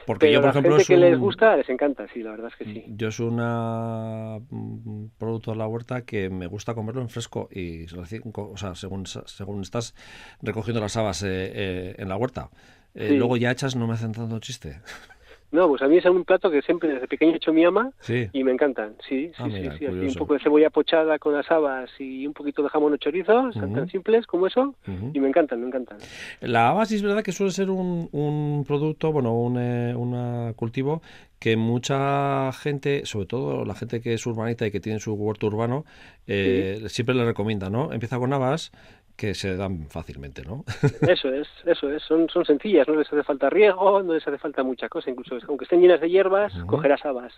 Porque 0.05 0.31
yo, 0.31 0.41
por 0.41 0.51
ejemplo, 0.51 0.75
gente 0.77 0.93
que 0.93 0.97
les 0.97 1.17
gusta 1.17 1.55
les 1.57 1.69
encanta, 1.69 2.07
sí, 2.13 2.21
la 2.21 2.31
verdad 2.31 2.51
es 2.51 2.55
que 2.55 2.65
sí. 2.65 2.83
Yo 2.87 3.07
es 3.07 3.19
un 3.19 3.37
mm, 3.37 5.17
producto 5.17 5.51
de 5.51 5.57
la 5.57 5.67
huerta 5.67 6.05
que 6.05 6.29
me 6.29 6.47
gusta 6.47 6.73
comerlo 6.73 7.01
en 7.01 7.09
fresco 7.09 7.49
y 7.51 7.85
o 7.85 8.57
sea, 8.57 8.75
según, 8.75 9.05
según 9.05 9.61
estás 9.61 9.95
recogiendo 10.41 10.81
las 10.81 10.97
habas 10.97 11.23
eh, 11.23 11.27
eh, 11.53 11.95
en 11.97 12.09
la 12.09 12.17
huerta. 12.17 12.49
Luego 12.93 13.35
ya 13.35 13.51
hechas 13.51 13.75
no 13.75 13.87
me 13.87 13.93
hacen 13.93 14.13
tanto 14.13 14.39
chiste. 14.39 14.79
No, 15.51 15.67
pues 15.69 15.81
a 15.81 15.87
mí 15.87 15.97
es 15.97 16.05
un 16.05 16.25
plato 16.25 16.51
que 16.51 16.61
siempre 16.61 16.89
desde 16.89 17.07
pequeño 17.07 17.33
he 17.33 17.37
hecho 17.37 17.53
mi 17.53 17.63
ama 17.63 17.91
y 18.33 18.43
me 18.43 18.51
encantan. 18.51 18.95
Sí, 19.07 19.31
sí, 19.35 19.43
ah, 19.67 19.75
sí, 19.77 19.85
un 19.85 20.13
poco 20.15 20.33
de 20.33 20.39
cebolla 20.39 20.69
pochada 20.69 21.17
con 21.19 21.33
las 21.33 21.49
habas 21.49 21.89
y 21.99 22.27
un 22.27 22.33
poquito 22.33 22.61
de 22.63 22.69
jamón 22.69 22.93
o 22.93 22.97
chorizo, 22.97 23.51
tan 23.51 23.89
simples 23.89 24.27
como 24.27 24.47
eso, 24.47 24.75
y 25.13 25.19
me 25.19 25.27
encantan, 25.27 25.61
me 25.61 25.67
encantan. 25.67 25.97
La 26.41 26.69
haba 26.69 26.85
sí 26.85 26.95
es 26.95 27.01
verdad 27.01 27.23
que 27.23 27.31
suele 27.31 27.51
ser 27.51 27.69
un, 27.69 28.09
un 28.11 28.65
producto, 28.67 29.11
bueno, 29.11 29.33
un 29.33 29.57
eh, 29.57 30.53
cultivo 30.55 31.01
que 31.39 31.57
mucha 31.57 32.51
gente, 32.53 33.05
sobre 33.05 33.27
todo 33.27 33.65
la 33.65 33.75
gente 33.75 34.01
que 34.01 34.13
es 34.13 34.25
urbanita 34.25 34.65
y 34.65 34.71
que 34.71 34.79
tiene 34.79 34.99
su 34.99 35.13
huerto 35.13 35.47
urbano, 35.47 35.85
eh, 36.27 36.83
siempre 36.87 37.13
le 37.13 37.23
recomienda, 37.25 37.69
¿no? 37.69 37.93
Empieza 37.93 38.17
con 38.17 38.33
habas, 38.33 38.71
que 39.15 39.33
se 39.33 39.55
dan 39.55 39.87
fácilmente, 39.87 40.43
¿no? 40.43 40.65
Eso 41.07 41.29
es, 41.33 41.47
eso 41.65 41.89
es, 41.89 42.03
son, 42.03 42.29
son 42.29 42.45
sencillas, 42.45 42.87
no 42.87 42.95
les 42.95 43.07
hace 43.07 43.23
falta 43.23 43.49
riego, 43.49 44.03
no 44.03 44.13
les 44.13 44.27
hace 44.27 44.37
falta 44.37 44.63
mucha 44.63 44.89
cosa, 44.89 45.09
incluso 45.09 45.37
aunque 45.47 45.63
estén 45.63 45.81
llenas 45.81 46.01
de 46.01 46.09
hierbas, 46.09 46.53
cogerás 46.65 47.05
habas. 47.05 47.33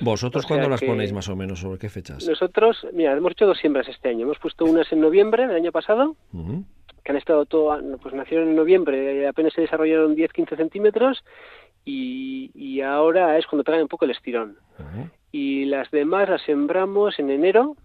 ¿Vosotros 0.00 0.46
cuándo 0.46 0.68
las 0.68 0.80
ponéis 0.80 1.12
más 1.12 1.28
o 1.28 1.36
menos? 1.36 1.60
¿Sobre 1.60 1.78
qué 1.78 1.88
fechas? 1.88 2.26
Nosotros, 2.26 2.86
mira, 2.92 3.16
hemos 3.16 3.32
hecho 3.32 3.46
dos 3.46 3.58
siembras 3.58 3.88
este 3.88 4.08
año, 4.08 4.22
hemos 4.24 4.38
puesto 4.38 4.64
unas 4.64 4.90
en 4.92 5.00
noviembre 5.00 5.46
del 5.46 5.56
año 5.56 5.72
pasado, 5.72 6.16
que 7.02 7.12
han 7.12 7.16
estado 7.16 7.46
todo, 7.46 7.78
pues 8.00 8.14
nacieron 8.14 8.48
en 8.48 8.56
noviembre, 8.56 9.26
apenas 9.26 9.52
se 9.52 9.62
desarrollaron 9.62 10.16
10-15 10.16 10.56
centímetros, 10.56 11.24
y, 11.84 12.50
y, 12.54 12.82
ahora 12.82 13.38
es 13.38 13.46
cuando 13.46 13.64
traen 13.64 13.82
un 13.82 13.88
poco 13.88 14.04
el 14.04 14.10
estirón. 14.10 14.58
Y 15.32 15.64
las 15.64 15.90
demás 15.90 16.28
las 16.28 16.42
sembramos 16.42 17.18
en 17.18 17.30
enero, 17.30 17.76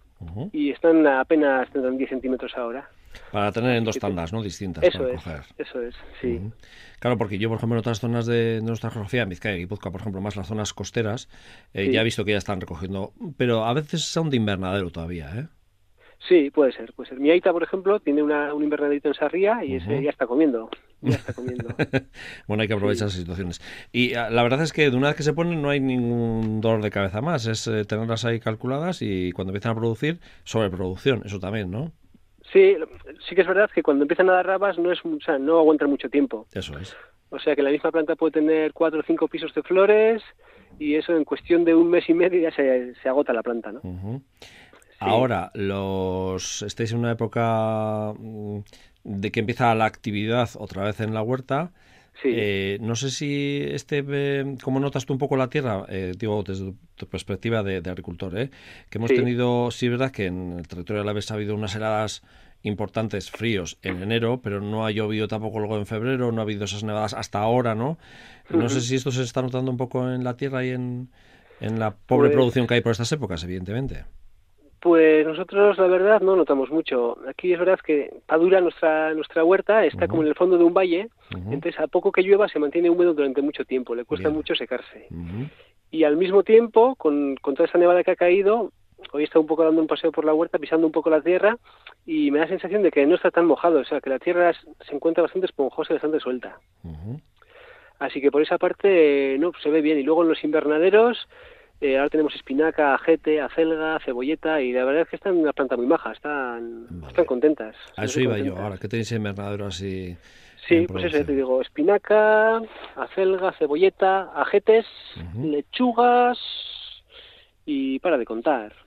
y 0.51 0.71
están 0.71 1.05
apenas 1.07 1.69
tendrán 1.71 1.97
10 1.97 2.09
centímetros 2.09 2.55
ahora. 2.57 2.89
Para 3.31 3.51
tener 3.51 3.75
en 3.75 3.83
dos 3.83 3.97
tandas, 3.99 4.31
¿no? 4.33 4.41
Distintas. 4.41 4.83
Eso 4.83 4.99
para 4.99 5.13
es, 5.13 5.23
coger. 5.23 5.41
eso 5.57 5.81
es, 5.81 5.95
sí. 6.21 6.41
Claro, 6.99 7.17
porque 7.17 7.37
yo, 7.37 7.49
por 7.49 7.57
ejemplo, 7.57 7.75
en 7.75 7.79
otras 7.79 7.99
zonas 7.99 8.25
de, 8.25 8.61
nuestra 8.63 8.89
geografía, 8.89 9.23
en 9.23 9.29
Vizcaya 9.29 9.55
y 9.55 9.59
Guipúzcoa, 9.59 9.91
por 9.91 10.01
ejemplo, 10.01 10.21
más 10.21 10.35
las 10.35 10.47
zonas 10.47 10.73
costeras, 10.73 11.29
eh, 11.73 11.91
ya 11.91 12.01
he 12.01 12.03
visto 12.03 12.25
que 12.25 12.31
ya 12.31 12.37
están 12.37 12.61
recogiendo, 12.61 13.13
pero 13.37 13.65
a 13.65 13.73
veces 13.73 14.03
son 14.03 14.29
de 14.29 14.37
invernadero 14.37 14.89
todavía, 14.89 15.31
¿eh? 15.35 15.47
Sí, 16.27 16.49
puede 16.49 16.71
ser, 16.71 16.91
puede 16.93 17.09
ser. 17.09 17.19
Mi 17.19 17.29
Aita, 17.29 17.51
por 17.51 17.61
ejemplo, 17.61 17.99
tiene 17.99 18.23
una, 18.23 18.53
un 18.53 18.63
invernaderito 18.63 19.09
en 19.09 19.13
Sarría 19.13 19.63
y 19.63 19.75
ese 19.75 20.01
ya 20.01 20.09
está 20.09 20.25
comiendo. 20.25 20.69
Ya 21.01 21.17
está 21.17 21.33
comiendo. 21.33 21.67
bueno, 22.47 22.61
hay 22.61 22.67
que 22.67 22.73
aprovechar 22.73 23.07
esas 23.07 23.19
situaciones. 23.19 23.61
Y 23.91 24.15
ah, 24.15 24.29
la 24.31 24.41
verdad 24.41 24.63
es 24.63 24.73
que 24.73 24.89
de 24.89 24.97
una 24.97 25.07
vez 25.07 25.17
que 25.17 25.23
se 25.23 25.33
ponen 25.33 25.61
no 25.61 25.69
hay 25.69 25.79
ningún 25.79 26.61
dolor 26.61 26.81
de 26.81 26.89
cabeza 26.89 27.21
más. 27.21 27.45
Es 27.45 27.67
eh, 27.67 27.85
tenerlas 27.85 28.25
ahí 28.25 28.39
calculadas 28.39 29.03
y 29.03 29.31
cuando 29.33 29.51
empiezan 29.51 29.73
a 29.73 29.75
producir, 29.75 30.19
sobreproducción, 30.45 31.21
eso 31.25 31.39
también, 31.39 31.69
¿no? 31.69 31.91
Sí, 32.55 32.77
sí 33.27 33.35
que 33.35 33.41
es 33.41 33.47
verdad 33.47 33.69
que 33.69 33.83
cuando 33.83 34.05
empiezan 34.05 34.29
a 34.29 34.33
dar 34.33 34.47
rabas 34.47 34.79
no 34.79 34.89
es, 34.89 34.99
o 35.03 35.19
sea, 35.19 35.37
no 35.37 35.59
aguantan 35.59 35.89
mucho 35.89 36.09
tiempo. 36.09 36.47
Eso 36.53 36.79
es. 36.79 36.95
O 37.29 37.37
sea 37.37 37.53
que 37.53 37.61
la 37.61 37.69
misma 37.69 37.91
planta 37.91 38.15
puede 38.15 38.31
tener 38.31 38.71
cuatro 38.71 39.01
o 39.01 39.03
cinco 39.03 39.27
pisos 39.27 39.53
de 39.53 39.61
flores 39.61 40.23
y 40.79 40.95
eso 40.95 41.17
en 41.17 41.25
cuestión 41.25 41.65
de 41.65 41.75
un 41.75 41.89
mes 41.89 42.07
y 42.07 42.13
medio 42.13 42.39
ya 42.39 42.55
se, 42.55 42.95
se 42.95 43.09
agota 43.09 43.33
la 43.33 43.43
planta, 43.43 43.73
¿no? 43.73 43.81
Ahora, 44.99 45.51
los 45.53 46.61
estáis 46.61 46.93
en 46.93 46.99
una 46.99 47.11
época 47.11 48.13
mm, 48.17 48.59
de 49.03 49.31
que 49.33 49.41
empieza 49.41 49.75
la 49.75 49.83
actividad 49.83 50.49
otra 50.57 50.85
vez 50.85 51.01
en 51.01 51.13
la 51.13 51.21
huerta. 51.21 51.73
Sí. 52.21 52.29
Eh, 52.31 52.77
no 52.79 52.95
sé 52.95 53.11
si 53.11 53.65
este, 53.69 54.01
eh, 54.07 54.55
¿cómo 54.63 54.79
notas 54.79 55.05
tú 55.05 55.11
un 55.11 55.19
poco 55.19 55.35
la 55.35 55.49
tierra? 55.49 55.85
Eh, 55.89 56.13
digo, 56.17 56.41
desde 56.43 56.73
tu 56.95 57.05
perspectiva 57.07 57.61
de, 57.63 57.77
agricultor, 57.89 58.39
¿eh? 58.39 58.49
que 58.89 58.97
hemos 58.97 59.09
tenido, 59.09 59.69
sí, 59.71 59.89
verdad 59.89 60.11
que 60.11 60.27
en 60.27 60.59
el 60.59 60.67
territorio 60.69 61.01
de 61.01 61.05
la 61.05 61.11
vez 61.11 61.29
ha 61.29 61.33
habido 61.33 61.53
unas 61.53 61.75
heladas 61.75 62.23
importantes, 62.65 63.29
fríos, 63.29 63.77
en 63.83 64.01
enero, 64.01 64.41
pero 64.43 64.59
no 64.59 64.85
ha 64.85 64.91
llovido 64.91 65.27
tampoco 65.27 65.59
luego 65.59 65.77
en 65.77 65.85
febrero, 65.85 66.31
no 66.31 66.41
ha 66.41 66.43
habido 66.43 66.65
esas 66.65 66.83
nevadas 66.83 67.13
hasta 67.13 67.39
ahora, 67.39 67.75
¿no? 67.75 67.97
No 68.49 68.69
sé 68.69 68.81
si 68.81 68.95
esto 68.95 69.11
se 69.11 69.23
está 69.23 69.41
notando 69.41 69.71
un 69.71 69.77
poco 69.77 70.09
en 70.09 70.23
la 70.23 70.35
tierra 70.35 70.65
y 70.65 70.69
en, 70.69 71.09
en 71.61 71.79
la 71.79 71.95
pobre 71.95 72.29
pues 72.29 72.35
producción 72.35 72.67
que 72.67 72.75
hay 72.75 72.81
por 72.81 72.91
estas 72.91 73.11
épocas, 73.11 73.43
evidentemente. 73.43 74.05
Pues 74.79 75.25
nosotros, 75.25 75.77
la 75.77 75.87
verdad, 75.87 76.21
no 76.21 76.35
notamos 76.35 76.69
mucho. 76.69 77.17
Aquí 77.27 77.53
es 77.53 77.59
verdad 77.59 77.79
que 77.83 78.11
Padura, 78.25 78.61
nuestra, 78.61 79.13
nuestra 79.13 79.43
huerta, 79.43 79.85
está 79.85 80.07
como 80.07 80.21
en 80.21 80.27
el 80.27 80.35
fondo 80.35 80.57
de 80.57 80.63
un 80.63 80.73
valle, 80.73 81.09
entonces 81.31 81.79
a 81.79 81.87
poco 81.87 82.11
que 82.11 82.21
llueva 82.21 82.47
se 82.47 82.59
mantiene 82.59 82.89
húmedo 82.89 83.13
durante 83.13 83.41
mucho 83.41 83.65
tiempo, 83.65 83.95
le 83.95 84.05
cuesta 84.05 84.29
mucho 84.29 84.53
secarse. 84.53 85.07
Y 85.89 86.03
al 86.03 86.17
mismo 86.17 86.43
tiempo, 86.43 86.95
con, 86.95 87.35
con 87.37 87.55
toda 87.55 87.67
esa 87.67 87.77
nevada 87.77 88.03
que 88.03 88.11
ha 88.11 88.15
caído, 88.15 88.71
hoy 89.11 89.23
está 89.23 89.39
un 89.39 89.47
poco 89.47 89.63
dando 89.63 89.81
un 89.81 89.87
paseo 89.87 90.11
por 90.11 90.25
la 90.25 90.33
huerta, 90.33 90.59
pisando 90.59 90.87
un 90.87 90.93
poco 90.93 91.09
la 91.09 91.21
tierra, 91.21 91.57
y 92.05 92.31
me 92.31 92.39
da 92.39 92.45
la 92.45 92.51
sensación 92.51 92.83
de 92.83 92.91
que 92.91 93.05
no 93.05 93.15
está 93.15 93.31
tan 93.31 93.45
mojado, 93.45 93.79
o 93.79 93.85
sea, 93.85 94.01
que 94.01 94.09
la 94.09 94.19
tierra 94.19 94.53
se 94.53 94.95
encuentra 94.95 95.23
bastante 95.23 95.47
esponjosa 95.47 95.93
y 95.93 95.95
bastante 95.95 96.19
suelta. 96.19 96.59
Así 97.99 98.21
que 98.21 98.31
por 98.31 98.41
esa 98.41 98.57
parte, 98.57 99.37
no, 99.39 99.51
se 99.61 99.69
ve 99.69 99.81
bien. 99.81 99.97
Y 99.99 100.03
luego 100.03 100.23
en 100.23 100.29
los 100.29 100.43
invernaderos, 100.43 101.27
eh, 101.81 101.97
ahora 101.97 102.09
tenemos 102.09 102.35
espinaca, 102.35 102.93
ajete, 102.93 103.41
acelga, 103.41 103.99
cebolleta 103.99 104.61
y 104.61 104.71
la 104.71 104.85
verdad 104.85 105.03
es 105.03 105.09
que 105.09 105.15
están 105.17 105.35
una 105.35 105.53
planta 105.53 105.75
muy 105.75 105.87
maja, 105.87 106.11
están, 106.11 106.87
están 107.07 107.25
contentas. 107.25 107.75
A 107.97 108.05
eso 108.05 108.19
iba 108.21 108.37
yo 108.37 108.57
ahora, 108.57 108.77
¿qué 108.77 108.87
tenéis 108.87 109.11
en 109.11 109.17
invernadero 109.17 109.67
así? 109.67 110.15
Sí, 110.67 110.85
pues 110.87 111.05
eso, 111.05 111.23
te 111.23 111.35
digo, 111.35 111.61
espinaca, 111.61 112.59
acelga, 112.95 113.51
cebolleta, 113.53 114.31
ajetes, 114.33 114.85
lechugas 115.37 116.39
y 117.65 117.99
para 117.99 118.17
de 118.17 118.25
contar. 118.25 118.84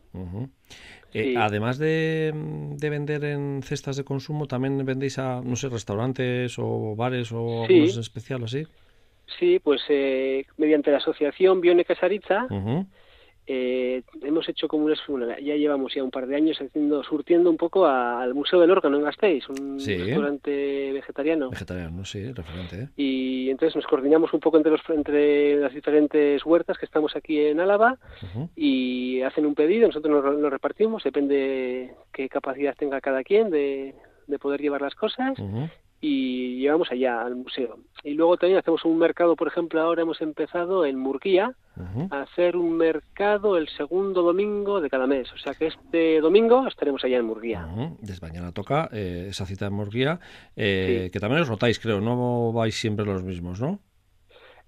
Eh, 1.15 1.35
además 1.37 1.79
de, 1.79 2.33
vender 2.79 3.25
en 3.25 3.63
cestas 3.63 3.97
de 3.97 4.05
consumo, 4.05 4.47
¿también 4.47 4.85
vendéis 4.85 5.19
a, 5.19 5.41
no 5.43 5.57
sé, 5.57 5.69
restaurantes 5.69 6.59
o 6.59 6.95
bares 6.97 7.33
o 7.33 7.65
sí. 7.67 7.75
algunos 7.75 7.97
especial 7.97 8.45
así? 8.45 8.67
Sí, 9.39 9.59
pues 9.59 9.83
eh, 9.89 10.47
mediante 10.57 10.91
la 10.91 10.99
asociación 10.99 11.61
Bione 11.61 11.85
Casaritza, 11.85 12.47
eh, 13.51 14.03
hemos 14.21 14.47
hecho 14.51 14.69
como 14.69 14.85
una, 14.85 15.41
ya 15.41 15.57
llevamos 15.57 15.95
ya 15.95 16.05
un 16.05 16.11
par 16.11 16.27
de 16.27 16.37
años 16.37 16.61
haciendo, 16.61 17.03
surtiendo 17.03 17.49
un 17.49 17.57
poco 17.57 17.87
al 17.87 18.35
Museo 18.35 18.61
del 18.61 18.71
Órgano 18.71 18.99
en 18.99 19.05
Gasteiz, 19.05 19.49
un 19.49 19.79
restaurante 19.79 20.93
vegetariano. 20.93 21.49
Vegetariano, 21.49 22.05
sí, 22.05 22.31
referente. 22.31 22.77
¿eh? 22.83 22.89
Y 22.99 23.49
entonces 23.49 23.75
nos 23.75 23.87
coordinamos 23.87 24.35
un 24.35 24.41
poco 24.41 24.59
entre, 24.59 24.73
los, 24.73 24.83
entre 24.91 25.57
las 25.57 25.73
diferentes 25.73 26.45
huertas 26.45 26.77
que 26.77 26.85
estamos 26.85 27.17
aquí 27.17 27.41
en 27.41 27.61
Álava 27.61 27.97
y 28.55 29.23
hacen 29.23 29.47
un 29.47 29.55
pedido, 29.55 29.87
nosotros 29.87 30.39
nos, 30.39 30.53
repartimos, 30.53 31.03
depende 31.03 31.95
qué 32.13 32.29
capacidad 32.29 32.77
tenga 32.77 33.01
cada 33.01 33.25
quien 33.25 33.49
de, 33.49 33.95
de 34.27 34.39
poder 34.39 34.61
llevar 34.61 34.83
las 34.83 34.95
cosas 34.95 35.39
y 36.01 36.61
llevamos 36.61 36.91
allá 36.91 37.23
al 37.23 37.35
museo. 37.37 37.79
Y 38.05 38.15
luego 38.15 38.37
también 38.37 38.59
hacemos 38.59 38.85
un 38.85 38.99
mercado, 38.99 39.35
por 39.35 39.49
ejemplo, 39.49 39.81
ahora 39.81 40.03
hemos 40.03 40.21
empezado 40.21 40.85
en 40.85 40.99
Murguía 40.99 41.55
a 42.11 42.23
hacer 42.23 42.57
un 42.57 42.77
mercado 42.77 43.57
el 43.57 43.69
segundo 43.69 44.23
domingo 44.23 44.81
de 44.81 44.91
cada 44.91 45.07
mes. 45.07 45.33
O 45.33 45.39
sea 45.39 45.55
que 45.55 45.69
este 45.69 46.21
domingo 46.21 46.67
estaremos 46.67 47.05
allá 47.05 47.19
en 47.19 47.25
Murguía. 47.25 47.69
Desde 48.01 48.27
mañana 48.27 48.53
toca 48.53 48.89
eh, 48.93 49.27
esa 49.31 49.47
cita 49.47 49.67
en 49.67 49.75
Murguía, 49.75 50.19
eh, 50.57 51.11
que 51.13 51.21
también 51.21 51.43
os 51.43 51.49
rotáis, 51.49 51.79
creo, 51.79 52.01
no 52.01 52.53
vais 52.53 52.75
siempre 52.75 53.05
los 53.05 53.23
mismos, 53.23 53.61
¿no? 53.61 53.81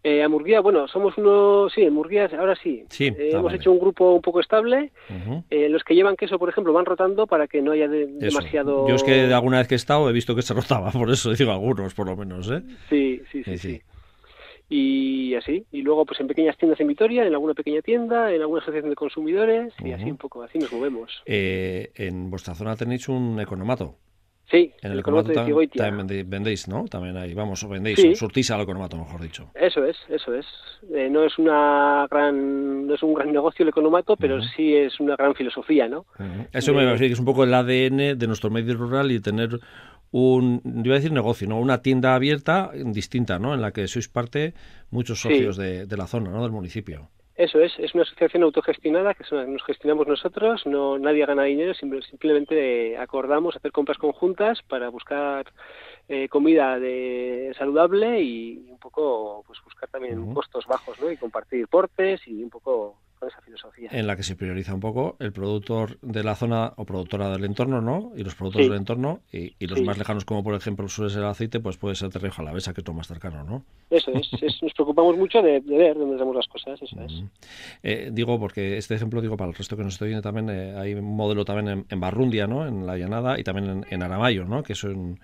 Eh, 0.02 0.22
a 0.22 0.28
Murguía, 0.30 0.60
bueno, 0.60 0.88
somos 0.88 1.16
uno, 1.18 1.68
sí, 1.68 1.82
en 1.82 1.92
Murguía 1.92 2.30
ahora 2.38 2.56
sí. 2.56 2.84
sí 2.88 3.08
eh, 3.08 3.30
hemos 3.32 3.52
hecho 3.52 3.70
un 3.70 3.78
grupo 3.78 4.14
un 4.14 4.22
poco 4.22 4.40
estable. 4.40 4.92
Eh, 5.50 5.68
los 5.68 5.84
que 5.84 5.94
llevan 5.94 6.16
queso, 6.16 6.38
por 6.38 6.48
ejemplo, 6.48 6.72
van 6.72 6.86
rotando 6.86 7.26
para 7.26 7.46
que 7.46 7.60
no 7.60 7.72
haya 7.72 7.86
demasiado... 7.86 8.88
Yo 8.88 8.94
es 8.94 9.02
que 9.02 9.26
de 9.26 9.34
alguna 9.34 9.58
vez 9.58 9.68
que 9.68 9.74
he 9.74 9.76
estado 9.76 10.08
he 10.08 10.12
visto 10.12 10.34
que 10.34 10.42
se 10.42 10.54
rotaba, 10.54 10.90
por 10.92 11.10
eso 11.10 11.32
digo 11.34 11.52
algunos, 11.52 11.92
por 11.92 12.06
lo 12.06 12.16
menos, 12.16 12.50
¿eh? 12.50 12.62
Sí, 12.88 13.20
sí, 13.30 13.44
sí, 13.44 13.58
sí. 13.58 13.82
Y 14.72 15.34
así, 15.34 15.64
y 15.72 15.82
luego 15.82 16.06
pues 16.06 16.20
en 16.20 16.28
pequeñas 16.28 16.56
tiendas 16.56 16.80
en 16.80 16.86
Vitoria, 16.86 17.26
en 17.26 17.32
alguna 17.32 17.54
pequeña 17.54 17.82
tienda, 17.82 18.32
en 18.32 18.40
alguna 18.40 18.62
asociación 18.62 18.88
de 18.88 18.96
consumidores, 18.96 19.74
y 19.84 19.90
así 19.92 20.10
un 20.10 20.16
poco, 20.16 20.42
así 20.44 20.58
nos 20.58 20.72
movemos. 20.72 21.22
en 21.26 22.30
vuestra 22.30 22.54
zona 22.54 22.76
tenéis 22.76 23.08
un 23.08 23.38
economato. 23.40 23.96
Sí, 24.50 24.72
en 24.82 24.92
el, 24.92 24.98
economato 24.98 25.32
también, 25.32 26.28
vendéis, 26.28 26.66
¿no? 26.66 26.84
También 26.86 27.16
ahí, 27.16 27.34
vamos, 27.34 27.66
vendéis, 27.68 28.00
sí. 28.00 28.16
surtís 28.16 28.50
al 28.50 28.62
economato, 28.62 28.96
mejor 28.96 29.20
dicho. 29.20 29.50
Eso 29.54 29.84
es, 29.84 29.96
eso 30.08 30.34
es. 30.34 30.44
Eh, 30.92 31.08
no 31.08 31.24
es 31.24 31.38
una 31.38 32.08
gran, 32.10 32.88
no 32.88 32.94
es 32.94 33.02
un 33.02 33.14
gran 33.14 33.32
negocio 33.32 33.62
el 33.62 33.68
economato, 33.68 34.16
pero 34.16 34.42
sí 34.42 34.74
es 34.74 34.98
una 34.98 35.14
gran 35.14 35.34
filosofía, 35.36 35.86
¿no? 35.88 36.04
Eso 36.52 36.74
me 36.74 36.84
parece 36.84 37.06
que 37.06 37.12
es 37.12 37.18
un 37.20 37.26
poco 37.26 37.44
el 37.44 37.54
ADN 37.54 38.18
de 38.18 38.26
nuestro 38.26 38.50
medio 38.50 38.74
rural 38.74 39.12
y 39.12 39.20
tener 39.20 39.60
un, 40.10 40.60
yo 40.64 40.82
iba 40.86 40.94
a 40.94 40.98
decir 40.98 41.12
negocio, 41.12 41.46
¿no? 41.46 41.60
Una 41.60 41.82
tienda 41.82 42.16
abierta 42.16 42.72
distinta, 42.74 43.38
¿no? 43.38 43.54
En 43.54 43.60
la 43.60 43.70
que 43.70 43.86
sois 43.86 44.08
parte 44.08 44.54
muchos 44.90 45.20
socios 45.20 45.56
de, 45.56 45.86
de 45.86 45.96
la 45.96 46.08
zona, 46.08 46.30
¿no? 46.30 46.42
Del 46.42 46.50
municipio. 46.50 47.08
Eso 47.40 47.58
es, 47.58 47.72
es 47.78 47.94
una 47.94 48.02
asociación 48.02 48.42
autogestionada 48.42 49.14
que 49.14 49.24
nos 49.34 49.64
gestionamos 49.64 50.06
nosotros, 50.06 50.66
no 50.66 50.98
nadie 50.98 51.24
gana 51.24 51.44
dinero, 51.44 51.72
simplemente 51.72 52.98
acordamos 52.98 53.56
hacer 53.56 53.72
compras 53.72 53.96
conjuntas 53.96 54.60
para 54.68 54.90
buscar 54.90 55.50
eh, 56.06 56.28
comida 56.28 56.78
de 56.78 57.54
saludable 57.56 58.20
y 58.20 58.68
un 58.68 58.78
poco 58.78 59.42
pues 59.46 59.58
buscar 59.64 59.88
también 59.88 60.34
costos 60.34 60.66
bajos, 60.66 61.00
¿no? 61.00 61.10
Y 61.10 61.16
compartir 61.16 61.66
portes 61.66 62.20
y 62.28 62.42
un 62.42 62.50
poco 62.50 62.98
esa 63.28 63.40
filosofía. 63.40 63.90
En 63.92 64.06
la 64.06 64.16
que 64.16 64.22
se 64.22 64.36
prioriza 64.36 64.74
un 64.74 64.80
poco 64.80 65.16
el 65.18 65.32
productor 65.32 65.98
de 66.00 66.22
la 66.22 66.34
zona 66.34 66.72
o 66.76 66.84
productora 66.84 67.30
del 67.30 67.44
entorno, 67.44 67.80
¿no? 67.80 68.12
Y 68.16 68.24
los 68.24 68.34
productos 68.34 68.62
del 68.62 68.76
entorno 68.76 69.20
y, 69.32 69.54
los 69.66 69.82
más 69.82 69.98
lejanos, 69.98 70.24
como 70.24 70.42
por 70.42 70.54
ejemplo 70.54 70.88
suele 70.88 71.10
ser 71.10 71.22
el 71.22 71.28
aceite, 71.28 71.60
pues 71.60 71.76
puede 71.76 71.94
ser 71.94 72.10
Terrejo 72.10 72.42
Alavesa, 72.42 72.72
que 72.74 72.80
es 72.80 72.86
lo 72.86 72.94
más 72.94 73.06
cercano, 73.06 73.44
¿no? 73.44 73.64
Eso 73.90 74.10
es, 74.12 74.30
nos 74.62 74.72
preocupamos 74.74 75.16
mucho 75.16 75.42
de, 75.42 75.60
ver 75.60 75.96
dónde 75.96 76.16
damos 76.16 76.34
las 76.34 76.48
cosas, 76.48 76.80
eso 76.82 77.00
es. 77.00 77.22
Eh, 77.82 78.10
digo, 78.12 78.38
porque 78.38 78.76
este 78.76 78.94
ejemplo, 78.94 79.20
digo, 79.20 79.36
para 79.36 79.50
el 79.50 79.56
resto 79.56 79.76
que 79.76 79.84
nos 79.84 79.94
estoy 79.94 80.08
viendo 80.08 80.22
también, 80.22 80.50
eh, 80.50 80.74
hay 80.76 80.94
un 80.94 81.16
modelo 81.16 81.44
también 81.44 81.86
en, 81.88 82.00
Barrundia, 82.00 82.46
¿no? 82.46 82.66
En 82.66 82.86
la 82.86 82.96
Llanada 82.96 83.38
y 83.38 83.44
también 83.44 83.70
en, 83.70 83.86
en 83.88 84.02
Aramayo, 84.02 84.44
¿no? 84.44 84.62
Que 84.62 84.74
son 84.74 84.96
un 84.96 85.20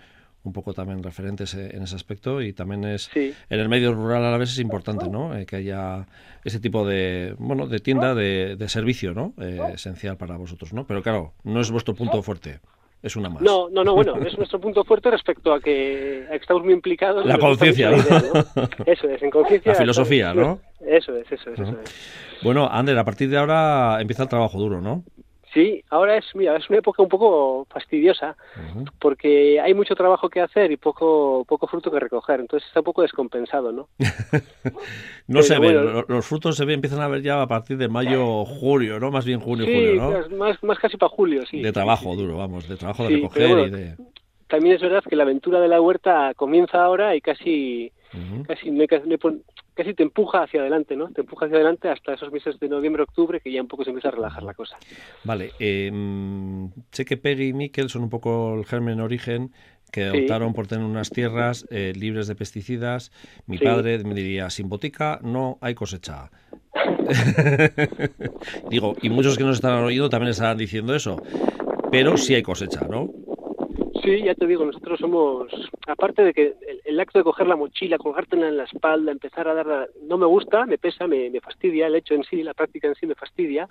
poco 0.52 0.72
también 0.72 1.02
referentes 1.02 1.54
eh, 1.54 1.70
en 1.72 1.82
ese 1.82 1.96
aspecto 1.96 2.40
y 2.42 2.52
también 2.52 2.84
es 2.84 3.10
en 3.14 3.34
el 3.48 3.68
medio 3.68 3.92
rural 3.94 4.24
a 4.24 4.30
la 4.30 4.38
vez 4.38 4.50
es 4.50 4.58
importante 4.58 5.08
¿no? 5.08 5.36
Eh, 5.36 5.46
que 5.46 5.56
haya 5.56 6.06
ese 6.44 6.60
tipo 6.60 6.86
de 6.86 7.34
bueno 7.38 7.66
de 7.66 7.78
tienda 7.78 8.14
de, 8.14 8.56
servicio 8.68 9.14
no 9.14 9.32
eh, 9.40 9.60
esencial 9.74 10.16
para 10.16 10.36
vosotros 10.36 10.72
no 10.72 10.86
pero 10.86 11.02
claro 11.02 11.32
no 11.44 11.60
es 11.60 11.70
vuestro 11.70 11.94
punto 11.94 12.22
fuerte 12.22 12.60
es 13.02 13.14
una 13.14 13.28
más. 13.28 13.42
No, 13.42 13.68
no, 13.68 13.84
no, 13.84 13.94
bueno, 13.94 14.16
es 14.26 14.36
nuestro 14.38 14.58
punto 14.58 14.82
fuerte 14.82 15.10
respecto 15.10 15.52
a 15.52 15.60
que, 15.60 16.26
estamos 16.32 16.64
muy 16.64 16.72
implicados. 16.72 17.24
La 17.24 17.38
conciencia, 17.38 17.90
¿no? 17.90 17.98
Eso 18.86 19.08
es, 19.08 19.22
en 19.22 19.30
conciencia. 19.30 19.72
La 19.72 19.78
filosofía, 19.78 20.34
¿no? 20.34 20.58
Eso 20.80 21.14
es, 21.14 21.30
eso 21.30 21.50
es, 21.50 21.60
eso 21.60 21.78
es. 21.82 22.42
Bueno, 22.42 22.68
Ander, 22.70 22.98
a 22.98 23.04
partir 23.04 23.28
de 23.30 23.38
ahora 23.38 23.98
empieza 24.00 24.24
el 24.24 24.28
trabajo 24.28 24.58
duro, 24.58 24.80
¿no? 24.80 25.04
Sí, 25.56 25.82
ahora 25.88 26.18
es, 26.18 26.26
mira, 26.34 26.54
es 26.54 26.68
una 26.68 26.80
época 26.80 27.02
un 27.02 27.08
poco 27.08 27.66
fastidiosa 27.70 28.36
porque 29.00 29.58
hay 29.58 29.72
mucho 29.72 29.94
trabajo 29.94 30.28
que 30.28 30.42
hacer 30.42 30.70
y 30.70 30.76
poco 30.76 31.46
poco 31.48 31.66
fruto 31.66 31.90
que 31.90 31.98
recoger, 31.98 32.40
entonces 32.40 32.68
está 32.68 32.80
un 32.80 32.84
poco 32.84 33.00
descompensado, 33.00 33.72
¿no? 33.72 33.88
no 35.28 35.40
se 35.40 35.58
ve, 35.58 35.72
los, 35.72 36.26
frutos 36.26 36.58
se 36.58 36.66
ve, 36.66 36.74
empiezan 36.74 37.00
a 37.00 37.08
ver 37.08 37.22
ya 37.22 37.40
a 37.40 37.46
partir 37.46 37.78
de 37.78 37.88
mayo, 37.88 38.44
julio, 38.60 39.00
¿no? 39.00 39.10
Más 39.10 39.24
bien 39.24 39.40
junio, 39.40 39.64
julio, 39.64 39.94
¿no? 39.94 40.36
Más, 40.36 40.62
más 40.62 40.78
casi 40.78 40.98
para 40.98 41.08
julio, 41.08 41.46
sí. 41.46 41.62
De 41.62 41.72
trabajo 41.72 42.14
duro, 42.14 42.36
vamos, 42.36 42.68
de 42.68 42.76
trabajo 42.76 43.04
de 43.04 43.16
recoger 43.16 43.58
y 43.58 43.70
de... 43.70 43.96
También 44.48 44.74
es 44.74 44.82
verdad 44.82 45.02
que 45.08 45.16
la 45.16 45.22
aventura 45.22 45.58
de 45.58 45.68
la 45.68 45.80
huerta 45.80 46.34
comienza 46.34 46.84
ahora 46.84 47.16
y 47.16 47.22
casi, 47.22 47.92
casi 48.46 48.70
me, 48.70 48.86
me, 49.06 49.18
casi 49.76 49.94
te 49.94 50.02
empuja 50.02 50.42
hacia 50.42 50.60
adelante, 50.60 50.96
¿no? 50.96 51.10
Te 51.10 51.20
empuja 51.20 51.46
hacia 51.46 51.56
adelante 51.56 51.88
hasta 51.88 52.14
esos 52.14 52.32
meses 52.32 52.58
de 52.58 52.68
noviembre, 52.68 53.02
octubre, 53.02 53.40
que 53.40 53.52
ya 53.52 53.60
un 53.60 53.68
poco 53.68 53.84
se 53.84 53.90
empieza 53.90 54.08
a 54.08 54.12
relajar 54.12 54.42
la 54.42 54.54
cosa. 54.54 54.76
Vale, 55.22 55.52
eh, 55.60 55.92
sé 56.90 57.04
que 57.04 57.16
Peggy 57.16 57.48
y 57.48 57.52
Miquel 57.52 57.90
son 57.90 58.02
un 58.02 58.10
poco 58.10 58.54
el 58.54 58.64
germen 58.64 59.00
origen 59.00 59.52
que 59.92 60.10
optaron 60.10 60.52
por 60.52 60.66
tener 60.66 60.84
unas 60.84 61.10
tierras 61.10 61.66
eh, 61.70 61.92
libres 61.94 62.26
de 62.26 62.34
pesticidas. 62.34 63.12
Mi 63.46 63.58
padre 63.58 64.02
me 64.02 64.14
diría, 64.14 64.50
sin 64.50 64.68
botica 64.68 65.20
no 65.22 65.58
hay 65.60 65.74
cosecha. 65.74 66.30
Digo, 68.70 68.96
y 69.00 69.10
muchos 69.10 69.38
que 69.38 69.44
nos 69.44 69.56
están 69.56 69.84
oyendo 69.84 70.08
también 70.08 70.30
estarán 70.30 70.58
diciendo 70.58 70.94
eso, 70.94 71.22
pero 71.90 72.16
sí 72.16 72.34
hay 72.34 72.42
cosecha, 72.42 72.86
¿no? 72.88 73.10
Sí, 74.06 74.22
ya 74.22 74.36
te 74.36 74.46
digo, 74.46 74.64
nosotros 74.64 75.00
somos, 75.00 75.50
aparte 75.88 76.22
de 76.22 76.32
que 76.32 76.54
el, 76.84 77.00
acto 77.00 77.18
de 77.18 77.24
coger 77.24 77.48
la 77.48 77.56
mochila, 77.56 77.98
colgártela 77.98 78.46
en 78.46 78.56
la 78.56 78.62
espalda, 78.62 79.10
empezar 79.10 79.48
a 79.48 79.54
dar, 79.54 79.90
no 80.00 80.16
me 80.16 80.26
gusta, 80.26 80.64
me 80.64 80.78
pesa, 80.78 81.08
me, 81.08 81.28
fastidia, 81.40 81.88
el 81.88 81.96
hecho 81.96 82.14
en 82.14 82.22
sí, 82.22 82.44
la 82.44 82.54
práctica 82.54 82.86
en 82.86 82.94
sí 82.94 83.04
me 83.04 83.16
fastidia. 83.16 83.68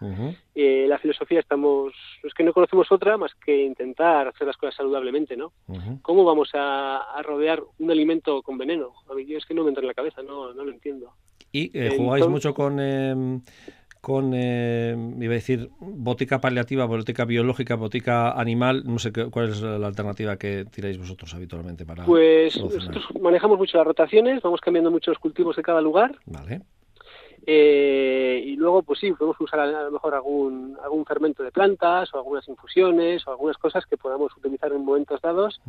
Eh, 0.53 0.87
la 0.89 0.97
filosofía 0.97 1.39
estamos, 1.39 1.93
es 2.21 2.33
que 2.33 2.43
no 2.43 2.51
conocemos 2.51 2.91
otra 2.91 3.15
más 3.15 3.33
que 3.45 3.63
intentar 3.63 4.27
hacer 4.27 4.45
las 4.45 4.57
cosas 4.57 4.75
saludablemente, 4.75 5.37
¿no? 5.37 5.53
¿Cómo 6.01 6.25
vamos 6.25 6.49
a, 6.53 7.01
rodear 7.23 7.63
un 7.79 7.89
alimento 7.89 8.41
con 8.41 8.57
veneno? 8.57 8.91
A 9.09 9.13
mí 9.13 9.25
es 9.33 9.45
que 9.45 9.53
no 9.53 9.63
me 9.63 9.69
entra 9.69 9.83
en 9.83 9.87
la 9.87 9.93
cabeza, 9.93 10.21
no, 10.21 10.53
no 10.53 10.65
lo 10.65 10.71
entiendo. 10.71 11.13
¿Y 11.53 11.71
eh, 11.73 11.93
jugáis 11.95 12.27
mucho 12.27 12.53
con... 12.53 12.77
Eh 12.81 13.39
con, 14.05 14.33
eh, 14.35 14.95
iba 15.19 15.31
a 15.31 15.41
decir, 15.41 15.71
botica 15.79 16.39
paliativa, 16.39 16.85
botica 16.85 17.25
biológica, 17.25 17.73
botica 17.73 18.39
animal, 18.39 18.83
no 18.85 18.99
sé 18.99 19.11
qué, 19.11 19.31
cuál 19.31 19.49
es 19.49 19.59
la 19.63 19.87
alternativa 19.87 20.37
que 20.37 20.63
tiráis 20.65 20.99
vosotros 20.99 21.33
habitualmente 21.33 21.87
para 21.87 22.05
Pues 22.05 22.55
nosotros 22.55 23.03
manejamos 23.19 23.57
mucho 23.57 23.79
las 23.79 23.87
rotaciones, 23.87 24.43
vamos 24.43 24.61
cambiando 24.61 24.91
mucho 24.91 25.09
los 25.09 25.17
cultivos 25.17 25.55
de 25.55 25.63
cada 25.63 25.81
lugar. 25.81 26.19
Vale. 26.27 26.61
Eh, 27.47 28.43
y 28.45 28.55
luego, 28.57 28.83
pues 28.83 28.99
sí, 28.99 29.11
podemos 29.11 29.41
usar 29.41 29.61
a, 29.61 29.65
lo 29.65 29.89
mejor 29.89 30.13
algún, 30.13 30.77
algún 30.83 31.03
fermento 31.03 31.41
de 31.41 31.51
plantas 31.51 32.13
o 32.13 32.17
algunas 32.17 32.47
infusiones 32.47 33.25
o 33.25 33.31
algunas 33.31 33.57
cosas 33.57 33.87
que 33.87 33.97
podamos 33.97 34.37
utilizar 34.37 34.71
en 34.71 34.85
momentos 34.85 35.19
dados, 35.19 35.59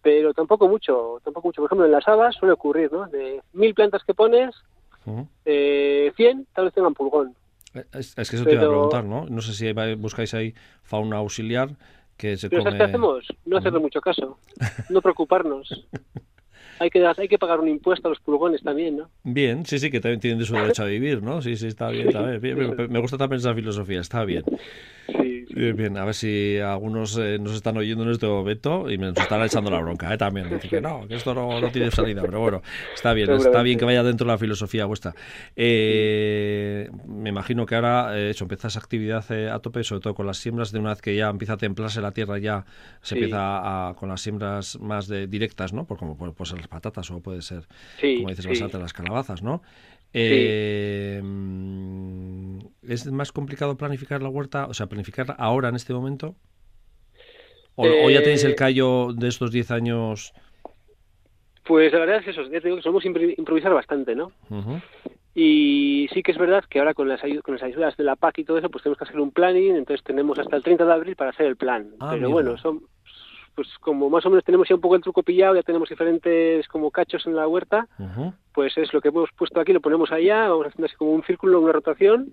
pero 0.00 0.32
tampoco 0.32 0.66
mucho, 0.66 1.20
tampoco 1.22 1.48
mucho. 1.48 1.60
Por 1.60 1.68
ejemplo, 1.68 1.84
en 1.84 1.92
las 1.92 2.08
habas 2.08 2.36
suele 2.36 2.54
ocurrir, 2.54 2.90
¿no? 2.90 3.06
De 3.08 3.42
mil 3.52 3.74
plantas 3.74 4.02
que 4.02 4.14
pones, 4.14 4.54
eh, 5.44 6.10
100 6.16 6.46
tal 6.54 6.64
vez 6.64 6.72
tengan 6.72 6.94
pulgón. 6.94 7.36
Es, 7.92 8.14
que 8.14 8.36
eso 8.36 8.44
te 8.44 8.52
iba 8.52 8.62
a 8.62 8.68
preguntar, 8.68 9.04
¿no? 9.04 9.26
No 9.26 9.40
sé 9.40 9.54
si 9.54 9.72
buscáis 9.96 10.34
ahí 10.34 10.54
fauna 10.82 11.16
auxiliar 11.16 11.70
que 12.16 12.36
se 12.36 12.50
¿Pero 12.50 12.64
come... 12.64 12.76
qué 12.76 12.84
hacemos? 12.84 13.26
No 13.46 13.56
hacerle 13.56 13.78
mucho 13.78 14.00
caso, 14.00 14.38
no 14.90 15.00
preocuparnos. 15.00 15.86
hay 16.78 16.90
que 16.90 17.06
hay 17.06 17.28
que 17.28 17.38
pagar 17.38 17.60
un 17.60 17.68
impuesto 17.68 18.08
a 18.08 18.10
los 18.10 18.20
pulgones 18.20 18.62
también, 18.62 18.96
¿no? 18.98 19.10
Bien, 19.22 19.64
sí, 19.64 19.78
sí, 19.78 19.90
que 19.90 20.00
también 20.00 20.20
tienen 20.20 20.44
su 20.44 20.54
derecho 20.54 20.82
a 20.82 20.86
vivir, 20.86 21.22
¿no? 21.22 21.40
Sí, 21.40 21.56
sí, 21.56 21.68
está 21.68 21.88
bien, 21.88 22.08
está 22.08 22.22
bien. 22.38 22.76
Me 22.90 22.98
gusta 22.98 23.16
también 23.16 23.38
esa 23.40 23.54
filosofía, 23.54 24.00
está 24.00 24.24
bien. 24.24 24.44
Sí, 25.06 25.31
Bien, 25.50 25.96
a 25.96 26.04
ver 26.04 26.14
si 26.14 26.58
algunos 26.58 27.16
eh, 27.18 27.38
nos 27.38 27.54
están 27.54 27.76
oyendo 27.76 28.04
en 28.04 28.10
este 28.10 28.26
momento 28.26 28.90
y 28.90 28.98
me 28.98 29.06
nos 29.06 29.18
están 29.18 29.42
echando 29.42 29.70
la 29.70 29.80
bronca, 29.80 30.12
¿eh? 30.12 30.18
También. 30.18 30.48
Dice 30.48 30.68
que 30.68 30.80
no, 30.80 31.06
que 31.06 31.16
esto 31.16 31.34
no, 31.34 31.70
tiene 31.70 31.90
salida, 31.90 32.22
pero 32.22 32.40
bueno, 32.40 32.62
está 32.94 33.12
bien, 33.12 33.30
está 33.30 33.62
bien 33.62 33.78
que 33.78 33.84
vaya 33.84 34.02
dentro 34.02 34.26
de 34.26 34.32
la 34.32 34.38
filosofía 34.38 34.84
vuestra. 34.86 35.14
Eh, 35.56 36.90
me 37.06 37.30
imagino 37.30 37.66
que 37.66 37.74
ahora, 37.74 38.18
eh, 38.18 38.30
hecho, 38.30 38.44
empieza 38.44 38.68
esa 38.68 38.78
actividad 38.78 39.24
a 39.52 39.58
tope, 39.60 39.84
sobre 39.84 40.00
todo 40.00 40.14
con 40.14 40.26
las 40.26 40.38
siembras, 40.38 40.72
de 40.72 40.78
una 40.78 40.90
vez 40.90 41.02
que 41.02 41.14
ya 41.16 41.28
empieza 41.28 41.54
a 41.54 41.56
templarse 41.56 42.00
la 42.00 42.12
tierra, 42.12 42.38
ya 42.38 42.64
se 43.00 43.14
empieza 43.14 43.88
a, 43.88 43.94
con 43.94 44.08
las 44.08 44.20
siembras 44.20 44.78
más 44.80 45.08
de, 45.08 45.26
directas, 45.26 45.72
¿no? 45.72 45.86
Por 45.86 45.98
como 45.98 46.16
puede 46.16 46.48
ser 46.48 46.58
las 46.58 46.68
patatas 46.68 47.10
o 47.10 47.20
puede 47.20 47.42
ser, 47.42 47.66
como 48.00 48.28
dices, 48.28 48.46
bastante 48.46 48.78
las 48.78 48.92
calabazas, 48.92 49.42
¿no? 49.42 49.62
Eh, 50.14 51.22
¿Es 52.82 53.06
más 53.10 53.32
complicado 53.32 53.76
planificar 53.76 54.22
la 54.22 54.28
huerta? 54.28 54.66
O 54.66 54.74
sea, 54.74 54.86
planificar 54.86 55.34
ahora 55.38 55.68
en 55.68 55.76
este 55.76 55.94
momento. 55.94 56.34
¿O, 57.74 58.10
ya 58.10 58.22
tenéis 58.22 58.44
el 58.44 58.52
eh, 58.52 58.56
callo 58.56 59.12
de 59.14 59.28
estos 59.28 59.50
10 59.50 59.70
años? 59.70 60.34
Pues 61.64 61.92
la 61.92 62.00
verdad 62.00 62.18
es 62.18 62.28
eso, 62.28 62.42
ya 62.42 62.60
te 62.60 62.68
digo 62.68 62.76
que 62.76 62.82
somos 62.82 63.04
improvisar 63.04 63.72
bastante, 63.72 64.14
¿no? 64.14 64.32
Y 65.34 66.08
sí 66.12 66.22
que 66.22 66.32
es 66.32 66.38
verdad 66.38 66.64
que 66.68 66.80
ahora 66.80 66.92
con 66.92 67.08
las, 67.08 67.22
con 67.42 67.54
las 67.54 67.62
ayudas 67.62 67.96
de 67.96 68.04
la 68.04 68.16
PAC 68.16 68.38
y 68.38 68.44
todo 68.44 68.58
eso, 68.58 68.68
pues 68.68 68.82
tenemos 68.82 68.98
que 68.98 69.04
hacer 69.04 69.18
un 69.18 69.30
planning, 69.30 69.76
entonces 69.76 70.04
tenemos 70.04 70.38
hasta 70.38 70.56
el 70.56 70.62
30 70.62 70.84
de 70.84 70.92
abril 70.92 71.16
para 71.16 71.30
hacer 71.30 71.46
el 71.46 71.56
plan. 71.56 71.92
Ah, 72.00 72.10
Pero 72.12 72.30
bueno, 72.30 72.58
son, 72.58 72.82
pues 73.54 73.68
como 73.80 74.08
más 74.08 74.24
o 74.26 74.30
menos 74.30 74.44
tenemos 74.44 74.68
ya 74.68 74.74
un 74.74 74.80
poco 74.80 74.96
el 74.96 75.02
truco 75.02 75.22
pillado, 75.22 75.54
ya 75.54 75.62
tenemos 75.62 75.88
diferentes 75.88 76.66
como 76.68 76.90
cachos 76.90 77.26
en 77.26 77.36
la 77.36 77.46
huerta, 77.46 77.86
pues 78.52 78.76
es 78.76 78.92
lo 78.92 79.00
que 79.00 79.08
hemos 79.08 79.30
puesto 79.36 79.60
aquí, 79.60 79.72
lo 79.72 79.80
ponemos 79.80 80.10
allá, 80.12 80.48
vamos 80.48 80.66
haciendo 80.66 80.86
así 80.86 80.96
como 80.96 81.12
un 81.12 81.22
círculo, 81.24 81.60
una 81.60 81.72
rotación, 81.72 82.28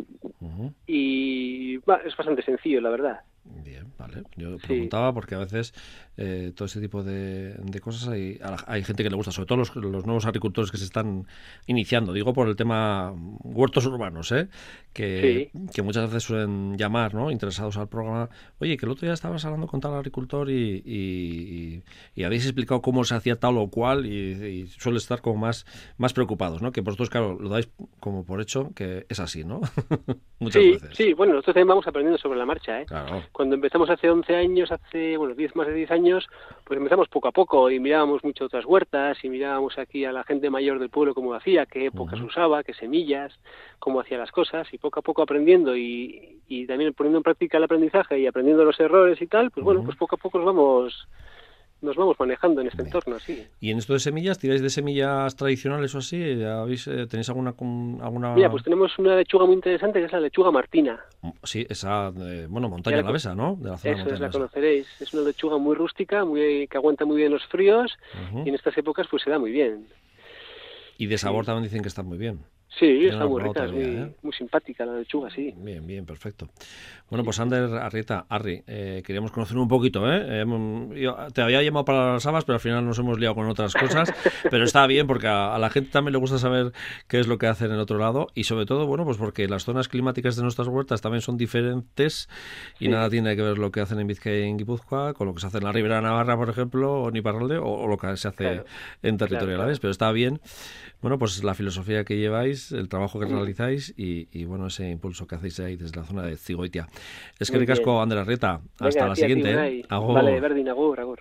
y 0.87 1.75
es 1.77 2.17
bastante 2.17 2.41
sencillo, 2.43 2.81
la 2.81 2.89
verdad. 2.89 3.19
Bien, 3.51 3.91
vale. 3.97 4.23
Yo 4.35 4.57
preguntaba 4.57 5.13
porque 5.13 5.35
a 5.35 5.39
veces 5.39 5.73
eh, 6.17 6.51
todo 6.55 6.65
ese 6.65 6.79
tipo 6.79 7.03
de, 7.03 7.55
cosas 7.81 8.07
hay, 8.07 8.39
hay 8.67 8.83
gente 8.83 9.03
que 9.03 9.09
le 9.09 9.15
gusta, 9.15 9.31
sobre 9.31 9.47
todo 9.47 9.57
los, 9.57 9.75
los, 9.75 10.05
nuevos 10.05 10.25
agricultores 10.25 10.71
que 10.71 10.77
se 10.77 10.85
están 10.85 11.27
iniciando. 11.65 12.13
Digo 12.13 12.33
por 12.33 12.47
el 12.47 12.55
tema 12.55 13.13
huertos 13.43 13.85
urbanos, 13.85 14.31
¿eh? 14.31 14.49
que, 14.93 15.51
que 15.73 15.81
muchas 15.81 16.05
veces 16.07 16.23
suelen 16.23 16.77
llamar, 16.77 17.13
¿no? 17.13 17.31
interesados 17.31 17.77
al 17.77 17.87
programa. 17.89 18.29
Oye, 18.59 18.77
que 18.77 18.85
el 18.85 18.91
otro 18.91 19.05
día 19.05 19.13
estabas 19.13 19.43
hablando 19.45 19.67
con 19.67 19.79
tal 19.79 19.95
agricultor 19.95 20.49
y, 20.49 21.83
y, 22.15 22.23
habéis 22.23 22.45
explicado 22.45 22.81
cómo 22.81 23.03
se 23.03 23.15
hacía 23.15 23.37
tal 23.37 23.57
o 23.57 23.69
cual 23.69 24.05
y, 24.05 24.67
suele 24.67 24.99
estar 24.99 25.21
como 25.21 25.37
más, 25.37 25.65
más 25.97 26.13
preocupados, 26.13 26.61
¿no? 26.61 26.71
Que 26.71 26.81
vosotros, 26.81 27.09
claro, 27.09 27.37
lo 27.39 27.49
dais 27.49 27.69
como 27.99 28.23
por 28.25 28.41
hecho 28.41 28.71
que 28.75 29.05
es 29.09 29.19
así, 29.19 29.43
¿no? 29.43 29.61
muchas 30.39 30.63
veces. 30.63 30.95
Sí, 30.95 31.13
bueno, 31.13 31.33
nosotros 31.33 31.55
también 31.55 31.67
vamos 31.67 31.87
aprendiendo 31.87 32.17
sobre 32.19 32.37
la 32.37 32.45
marcha, 32.45 32.81
¿eh? 32.81 32.85
Claro 32.85 33.23
cuando 33.39 33.55
empezamos 33.55 33.89
hace 33.89 34.09
11 34.09 34.35
años, 34.35 34.69
hace, 34.69 35.15
bueno, 35.15 35.33
10 35.33 35.55
más 35.55 35.65
de 35.65 35.73
10 35.73 35.91
años, 35.91 36.27
pues 36.65 36.77
empezamos 36.77 37.07
poco 37.07 37.29
a 37.29 37.31
poco 37.31 37.71
y 37.71 37.79
mirábamos 37.79 38.21
mucho 38.21 38.43
otras 38.43 38.65
huertas 38.65 39.17
y 39.23 39.29
mirábamos 39.29 39.79
aquí 39.79 40.03
a 40.03 40.11
la 40.11 40.25
gente 40.25 40.49
mayor 40.49 40.77
del 40.77 40.89
pueblo 40.89 41.15
cómo 41.15 41.33
hacía, 41.33 41.65
qué 41.65 41.85
épocas 41.85 42.19
usaba, 42.19 42.65
qué 42.65 42.73
semillas, 42.73 43.39
cómo 43.79 44.01
hacía 44.01 44.17
las 44.17 44.29
cosas 44.33 44.67
y 44.73 44.77
poco 44.77 44.99
a 44.99 45.03
poco 45.03 45.21
aprendiendo 45.21 45.77
y, 45.77 46.41
y 46.49 46.67
también 46.67 46.93
poniendo 46.93 47.19
en 47.19 47.23
práctica 47.23 47.55
el 47.55 47.63
aprendizaje 47.63 48.19
y 48.19 48.27
aprendiendo 48.27 48.65
los 48.65 48.77
errores 48.77 49.21
y 49.21 49.27
tal, 49.27 49.51
pues 49.51 49.63
bueno, 49.63 49.85
pues 49.85 49.95
poco 49.95 50.17
a 50.17 50.19
poco 50.19 50.39
nos 50.39 50.47
vamos 50.47 51.07
nos 51.81 51.95
vamos 51.95 52.19
manejando 52.19 52.61
en 52.61 52.67
este 52.67 52.81
entorno 52.81 53.15
así. 53.15 53.45
¿Y 53.59 53.71
en 53.71 53.77
esto 53.77 53.93
de 53.93 53.99
semillas, 53.99 54.37
tiráis 54.37 54.61
de 54.61 54.69
semillas 54.69 55.35
tradicionales 55.35 55.93
o 55.95 55.99
así? 55.99 56.17
Eh, 56.21 57.07
¿Tenéis 57.09 57.29
alguna, 57.29 57.53
alguna...? 58.01 58.35
Mira, 58.35 58.49
pues 58.51 58.63
tenemos 58.63 58.97
una 58.99 59.15
lechuga 59.15 59.45
muy 59.45 59.55
interesante 59.55 59.99
que 59.99 60.05
es 60.05 60.11
la 60.11 60.19
lechuga 60.19 60.51
martina. 60.51 60.99
Sí, 61.43 61.65
esa, 61.69 62.11
bueno, 62.47 62.69
montaña 62.69 63.01
la 63.01 63.11
besa, 63.11 63.35
¿no? 63.35 63.55
De 63.59 63.69
la 63.69 63.77
zona 63.77 64.03
Eso, 64.03 64.15
la 64.15 64.29
conoceréis. 64.29 64.87
Es 65.01 65.13
una 65.13 65.23
lechuga 65.23 65.57
muy 65.57 65.75
rústica, 65.75 66.25
muy 66.25 66.67
que 66.67 66.77
aguanta 66.77 67.05
muy 67.05 67.17
bien 67.17 67.31
los 67.31 67.45
fríos 67.47 67.97
y 68.45 68.49
en 68.49 68.55
estas 68.55 68.77
épocas 68.77 69.07
pues 69.09 69.23
se 69.23 69.29
da 69.29 69.39
muy 69.39 69.51
bien. 69.51 69.87
Y 70.97 71.07
de 71.07 71.17
sabor 71.17 71.45
también 71.45 71.63
dicen 71.63 71.81
que 71.81 71.87
está 71.87 72.03
muy 72.03 72.17
bien. 72.17 72.39
Sí, 72.77 73.07
está 73.07 73.25
muy 73.25 73.41
rica, 73.41 73.65
¿eh? 73.65 74.11
muy, 74.21 74.31
simpática 74.31 74.85
la 74.85 74.99
lechuga, 74.99 75.29
sí. 75.31 75.53
Bien, 75.57 75.85
bien, 75.85 76.05
perfecto. 76.05 76.49
Bueno, 77.09 77.23
pues 77.23 77.39
Ander 77.39 77.63
Arrieta, 77.63 78.25
Arri, 78.29 78.63
eh, 78.67 79.01
queríamos 79.03 79.31
conocer 79.31 79.57
un 79.57 79.67
poquito, 79.67 80.03
¿eh? 80.11 80.45
te 81.33 81.41
había 81.41 81.63
llamado 81.63 81.83
para 81.83 82.13
las 82.13 82.25
habas, 82.27 82.45
pero 82.45 82.55
al 82.55 82.59
final 82.59 82.85
nos 82.85 82.99
hemos 82.99 83.19
liado 83.19 83.33
con 83.33 83.49
otras 83.49 83.73
cosas, 83.73 84.13
pero 84.51 84.63
está 84.63 84.85
bien 84.85 85.07
porque 85.07 85.27
a, 85.27 85.57
la 85.57 85.71
gente 85.71 85.89
también 85.89 86.13
le 86.13 86.19
gusta 86.19 86.37
saber 86.37 86.71
qué 87.07 87.19
es 87.19 87.27
lo 87.27 87.39
que 87.39 87.47
hacen 87.47 87.67
en 87.67 87.73
el 87.73 87.79
otro 87.79 87.97
lado 87.97 88.27
y 88.35 88.43
sobre 88.43 88.67
todo, 88.67 88.85
bueno, 88.85 89.03
pues 89.03 89.17
porque 89.17 89.47
las 89.47 89.63
zonas 89.63 89.87
climáticas 89.87 90.35
de 90.35 90.43
nuestras 90.43 90.67
huertas 90.67 91.01
también 91.01 91.21
son 91.21 91.37
diferentes 91.37 92.29
y 92.79 92.87
nada 92.87 93.09
tiene 93.09 93.35
que 93.35 93.41
ver 93.41 93.57
lo 93.57 93.71
que 93.71 93.81
hacen 93.81 93.99
en 93.99 94.05
Vizcaya 94.05 94.45
y 94.45 94.49
en 94.49 94.57
Guipúzcoa 94.57 95.15
con 95.15 95.25
lo 95.25 95.33
que 95.33 95.41
se 95.41 95.47
hace 95.47 95.57
en 95.57 95.63
la 95.63 95.71
Ribera 95.71 96.01
Navarra, 96.01 96.37
por 96.37 96.49
ejemplo, 96.49 97.03
o 97.03 97.09
en 97.09 97.15
Iparralde, 97.15 97.57
o, 97.57 97.87
lo 97.87 97.97
que 97.97 98.15
se 98.17 98.27
hace 98.27 98.63
en 99.01 99.17
territorio 99.17 99.55
a 99.55 99.59
la 99.59 99.65
vez, 99.65 99.79
pero 99.79 99.91
está 99.91 100.11
bien. 100.11 100.39
Bueno, 101.01 101.17
pues 101.17 101.43
la 101.43 101.53
filosofía 101.53 102.03
que 102.03 102.17
lleváis, 102.17 102.58
el 102.71 102.87
trabajo 102.89 103.19
que 103.19 103.25
realizáis 103.25 103.93
y, 103.97 104.45
bueno, 104.45 104.67
ese 104.67 104.89
impulso 104.89 105.25
que 105.27 105.35
hacéis 105.35 105.59
ahí 105.59 105.75
desde 105.75 105.97
la 105.97 106.03
zona 106.05 106.23
de 106.23 106.37
Cigoitia. 106.37 106.87
Es 107.39 107.49
que 107.49 107.57
ricasco, 107.57 108.01
Ander 108.01 108.19
Arrieta. 108.19 108.61
Hasta 108.79 109.07
la 109.07 109.15
siguiente. 109.15 109.51
¿eh? 109.51 109.85
Vale, 109.89 110.39
Verdin, 110.39 110.69
agur, 110.69 110.99
agur. 110.99 111.17